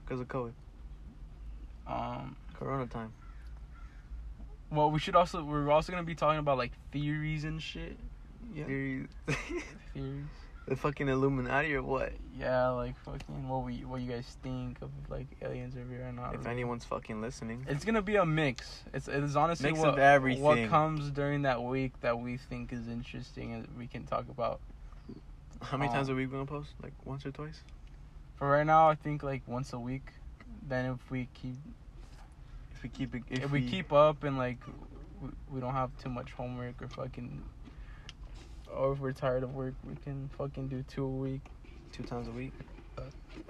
because 0.05 0.21
of 0.21 0.29
COVID. 0.29 0.53
Um. 1.87 2.37
Corona 2.59 2.87
time. 2.87 3.13
Well, 4.71 4.91
we 4.91 4.99
should 4.99 5.17
also 5.17 5.45
we're 5.45 5.71
also 5.71 5.93
gonna 5.93 6.05
be 6.05 6.15
talking 6.15 6.39
about 6.39 6.57
like 6.57 6.73
theories 6.93 7.45
and 7.45 7.61
shit. 7.61 7.99
Yeah. 8.55 8.65
Theories. 8.65 9.09
Theories. 9.95 10.25
The 10.67 10.77
fucking 10.77 11.09
Illuminati 11.09 11.75
or 11.75 11.83
what? 11.83 12.13
Yeah, 12.39 12.69
like 12.69 12.99
fucking 13.05 13.49
what 13.49 13.65
we 13.65 13.85
what 13.85 14.01
you 14.01 14.11
guys 14.11 14.37
think 14.43 14.81
of 14.81 14.91
like 15.09 15.27
aliens 15.43 15.77
are 15.77 15.85
real 15.85 16.03
or 16.03 16.13
not. 16.13 16.35
If 16.35 16.41
real. 16.41 16.51
anyone's 16.51 16.85
fucking 16.85 17.21
listening. 17.21 17.67
It's 17.69 17.85
gonna 17.85 18.03
be 18.03 18.17
a 18.17 18.25
mix. 18.25 18.85
It's 18.95 19.09
it's 19.09 19.35
honestly 19.37 19.71
Mix 19.71 19.81
what, 19.81 19.91
of 19.91 19.99
everything. 19.99 20.43
what 20.43 20.69
comes 20.69 21.11
during 21.11 21.43
that 21.43 21.63
week 21.63 21.93
that 22.01 22.19
we 22.19 22.37
think 22.37 22.73
is 22.73 22.89
interesting 22.89 23.53
and 23.53 23.69
we 23.77 23.87
can 23.87 24.05
talk 24.05 24.29
about. 24.29 24.61
How 25.61 25.77
many 25.77 25.89
um, 25.89 25.97
times 25.97 26.11
are 26.11 26.15
we 26.15 26.27
gonna 26.27 26.47
post? 26.47 26.71
Like 26.83 26.95
once 27.05 27.27
or 27.27 27.31
twice? 27.31 27.61
For 28.37 28.49
right 28.49 28.67
now, 28.67 28.89
I 28.89 28.95
think 28.95 29.23
like 29.23 29.43
once 29.47 29.73
a 29.73 29.79
week. 29.79 30.09
Then 30.69 30.87
if 30.87 31.11
we 31.11 31.29
keep 31.35 31.57
If 32.73 32.83
we 32.83 32.89
keep 32.89 33.15
it, 33.15 33.23
if, 33.31 33.51
we, 33.51 33.69
keep 33.69 33.93
up 33.93 34.23
and 34.23 34.39
like 34.39 34.59
we, 35.21 35.29
we 35.51 35.61
don't 35.61 35.75
have 35.75 35.91
too 35.99 36.09
much 36.09 36.33
homework 36.33 36.81
or 36.81 36.89
fucking 36.89 37.43
or 38.77 38.93
if 38.93 38.99
we're 38.99 39.13
tired 39.13 39.43
of 39.43 39.55
work, 39.55 39.75
we 39.85 39.95
can 40.05 40.29
fucking 40.39 40.69
do 40.69 40.83
two 40.89 41.05
a 41.05 41.09
week. 41.09 41.43
two 41.93 42.03
times 42.05 42.29
a 42.29 42.33
week. 42.33 42.53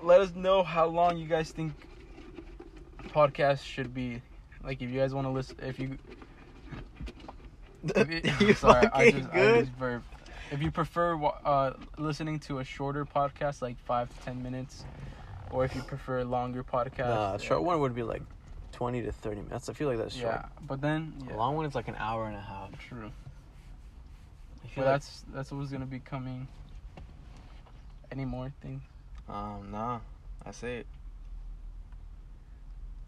Let 0.03 0.21
us 0.21 0.35
know 0.35 0.63
how 0.63 0.87
long 0.87 1.17
you 1.17 1.27
guys 1.27 1.51
think 1.53 1.75
podcasts 3.15 3.65
should 3.65 3.95
be. 3.95 4.23
Like 4.65 4.81
if 4.83 4.91
you 4.91 4.99
guys 4.99 5.15
want 5.15 5.27
to 5.27 5.31
listen, 5.31 5.57
if 5.63 5.79
you, 5.79 5.99
if 7.95 8.11
you, 8.11 8.47
you 8.47 8.55
sorry, 8.55 8.89
I 8.93 9.11
just, 9.11 9.31
I 9.33 9.61
just 9.61 9.79
burped. 9.79 10.07
If 10.51 10.61
you 10.63 10.71
prefer 10.71 11.19
uh, 11.45 11.73
listening 11.99 12.39
to 12.41 12.59
a 12.59 12.65
shorter 12.65 13.05
podcast, 13.07 13.63
like 13.63 13.79
five 13.79 14.11
to 14.11 14.21
ten 14.25 14.43
minutes, 14.43 14.85
or 15.51 15.65
if 15.65 15.75
you 15.75 15.83
prefer 15.83 16.19
a 16.21 16.25
longer 16.25 16.63
podcast, 16.63 16.99
Nah, 17.09 17.33
yeah. 17.33 17.39
short 17.39 17.63
one 17.63 17.81
would 17.81 17.95
be 17.95 18.03
like 18.03 18.23
twenty 18.73 19.03
to 19.03 19.13
thirty 19.13 19.41
minutes. 19.41 19.69
I 19.69 19.73
feel 19.73 19.89
like 19.89 19.99
that's 19.99 20.15
short. 20.17 20.35
Yeah, 20.35 20.43
but 20.61 20.81
then 20.81 21.15
A 21.33 21.37
long 21.37 21.57
one 21.57 21.65
is 21.67 21.75
like 21.75 21.89
an 21.89 21.97
hour 21.99 22.27
and 22.27 22.37
a 22.37 22.41
half. 22.41 22.71
true. 22.89 23.11
I 24.73 24.75
But 24.77 24.85
feel 24.85 24.85
like, 24.85 25.03
that's 25.03 25.25
that's 25.35 25.53
what's 25.53 25.71
gonna 25.71 25.87
be 25.87 26.01
coming. 26.01 26.49
Any 28.11 28.25
more 28.25 28.53
things? 28.63 28.83
um 29.29 29.71
nah, 29.71 30.01
that's 30.45 30.63
it. 30.63 30.87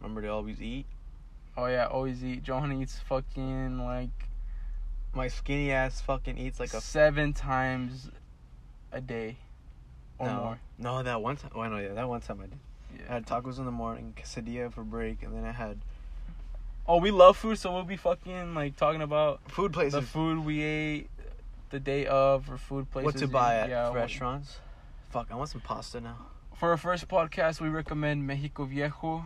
Remember 0.00 0.22
to 0.22 0.28
always 0.28 0.60
eat. 0.60 0.86
Oh 1.56 1.66
yeah, 1.66 1.86
always 1.86 2.24
eat. 2.24 2.46
Johan 2.46 2.72
eats 2.72 2.98
fucking 2.98 3.78
like 3.78 4.28
My 5.14 5.28
skinny 5.28 5.70
ass 5.72 6.00
fucking 6.00 6.38
eats 6.38 6.60
like 6.60 6.74
a 6.74 6.80
seven 6.80 7.32
times 7.32 8.10
a 8.92 9.00
day 9.00 9.36
or 10.18 10.26
no, 10.26 10.42
more. 10.42 10.58
No, 10.78 11.02
that 11.02 11.22
one 11.22 11.36
time. 11.36 11.50
Oh 11.54 11.66
no, 11.68 11.78
yeah, 11.78 11.94
that 11.94 12.08
one 12.08 12.20
time 12.20 12.40
I 12.40 12.46
did. 12.46 12.58
I 13.08 13.14
had 13.14 13.26
tacos 13.26 13.58
in 13.58 13.64
the 13.64 13.72
morning, 13.72 14.14
quesadilla 14.16 14.72
for 14.72 14.82
break, 14.84 15.22
and 15.22 15.34
then 15.34 15.44
I 15.44 15.52
had 15.52 15.78
Oh, 16.86 16.98
we 16.98 17.10
love 17.10 17.36
food, 17.36 17.58
so 17.58 17.72
we'll 17.72 17.84
be 17.84 17.96
fucking 17.96 18.54
like 18.54 18.76
talking 18.76 19.00
about 19.02 19.40
food 19.50 19.72
places. 19.72 20.00
the 20.00 20.02
food 20.06 20.44
we 20.44 20.62
ate 20.62 21.08
the 21.74 21.80
day 21.80 22.06
of, 22.06 22.48
or 22.48 22.56
food 22.56 22.88
places. 22.92 23.04
what 23.06 23.16
to 23.16 23.26
buy 23.26 23.56
at 23.56 23.68
yeah, 23.68 23.88
what- 23.88 23.96
restaurants. 23.96 24.58
Fuck, 25.10 25.26
I 25.30 25.34
want 25.34 25.50
some 25.50 25.60
pasta 25.60 26.00
now. 26.00 26.16
For 26.56 26.70
our 26.70 26.76
first 26.76 27.08
podcast, 27.08 27.60
we 27.60 27.68
recommend 27.68 28.24
Mexico 28.26 28.64
Viejo, 28.64 29.24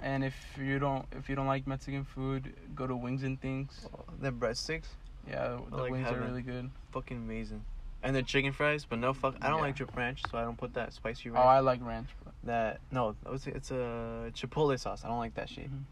and 0.00 0.22
if 0.22 0.34
you 0.58 0.78
don't 0.78 1.06
if 1.12 1.28
you 1.30 1.34
don't 1.34 1.46
like 1.46 1.66
Mexican 1.66 2.04
food, 2.04 2.52
go 2.74 2.86
to 2.86 2.94
Wings 2.94 3.22
and 3.22 3.40
Things. 3.40 3.86
The 4.20 4.30
breadsticks, 4.30 4.88
Yeah, 5.26 5.58
the 5.70 5.76
like 5.76 5.90
wings 5.92 6.08
are 6.08 6.20
really 6.20 6.42
good. 6.42 6.70
fucking 6.92 7.16
amazing. 7.16 7.62
And 8.02 8.14
the 8.14 8.22
chicken 8.22 8.52
fries, 8.52 8.84
but 8.88 8.98
no 8.98 9.12
fuck. 9.14 9.34
I 9.42 9.48
don't 9.48 9.58
Yeah. 9.58 9.64
like 9.64 9.76
drip 9.76 9.96
ranch, 9.96 10.20
so 10.30 10.36
I 10.38 10.42
don't 10.42 10.56
put 10.58 10.74
that 10.74 10.92
spicy 10.92 11.30
Oh. 11.30 11.36
I 11.36 11.60
like 11.60 11.80
ranch. 11.82 12.08
But... 12.22 12.34
that 12.44 12.80
no, 12.92 13.16
it's 13.32 13.70
a 13.70 14.30
chipotle 14.34 14.78
sauce. 14.78 15.04
I 15.04 15.08
don't 15.08 15.18
like 15.18 15.34
that 15.34 15.48
shit. 15.48 15.70
Mhm. 15.70 15.84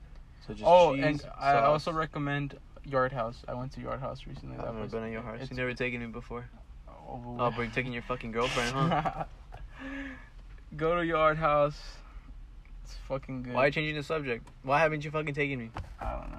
So 0.46 0.52
just 0.54 0.64
Oh, 0.66 0.94
cheese, 0.94 1.04
and 1.04 1.26
I 1.40 1.61
also 1.61 1.90
recommend 1.92 2.59
Yard 2.88 3.12
House. 3.12 3.42
I 3.49 3.55
went 3.55 3.72
to 3.72 3.81
Yard 3.81 4.01
House 4.01 4.27
recently. 4.27 4.57
I've 4.59 4.75
never 4.75 4.87
been 4.87 5.05
at 5.05 5.11
Yard 5.12 5.25
house. 5.25 5.51
You 5.51 5.57
never 5.57 5.75
taken 5.75 6.01
me 6.01 6.07
before. 6.07 6.49
Oh, 6.88 7.37
Oh, 7.38 7.51
but 7.51 7.59
you're 7.62 7.70
taking 7.70 7.92
your 7.92 8.03
fucking 8.03 8.33
girlfriend, 8.33 8.72
huh? 8.72 9.25
Go 10.77 10.96
to 10.96 11.05
Yard 11.07 11.37
House. 11.38 11.81
It's 12.85 12.94
fucking 13.09 13.42
good. 13.44 13.55
Why 13.55 13.64
are 13.64 13.66
you 13.66 13.72
changing 13.72 13.96
the 13.96 14.03
subject? 14.03 14.46
Why 14.62 14.81
haven't 14.81 15.05
you 15.05 15.11
fucking 15.11 15.35
taken 15.35 15.59
me? 15.59 15.70
I 16.01 16.12
don't 16.12 16.31
know. 16.31 16.38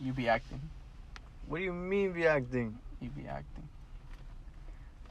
You 0.00 0.12
be 0.12 0.28
acting. 0.28 0.60
What 1.46 1.58
do 1.58 1.64
you 1.64 1.72
mean 1.72 2.12
be 2.12 2.26
acting? 2.26 2.78
You 3.00 3.10
be 3.10 3.26
acting. 3.26 3.68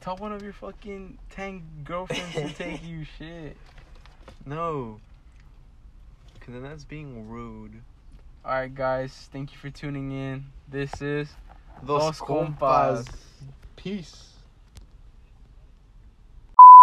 Tell 0.00 0.16
one 0.16 0.32
of 0.32 0.42
your 0.42 0.52
fucking 0.52 1.18
ten 1.30 1.62
girlfriends 1.84 2.34
to 2.34 2.48
take 2.52 2.84
you 2.86 3.04
shit. 3.18 3.56
No. 4.46 5.00
Cause 6.40 6.52
then 6.52 6.62
that's 6.62 6.84
being 6.84 7.28
rude. 7.28 7.80
Alright, 8.44 8.74
guys. 8.74 9.30
Thank 9.32 9.52
you 9.52 9.58
for 9.58 9.70
tuning 9.70 10.12
in. 10.12 10.44
This 10.68 11.00
is 11.00 11.30
Dos 11.86 12.02
Dos 12.02 12.20
compas. 12.20 13.06
Peace. 13.74 14.33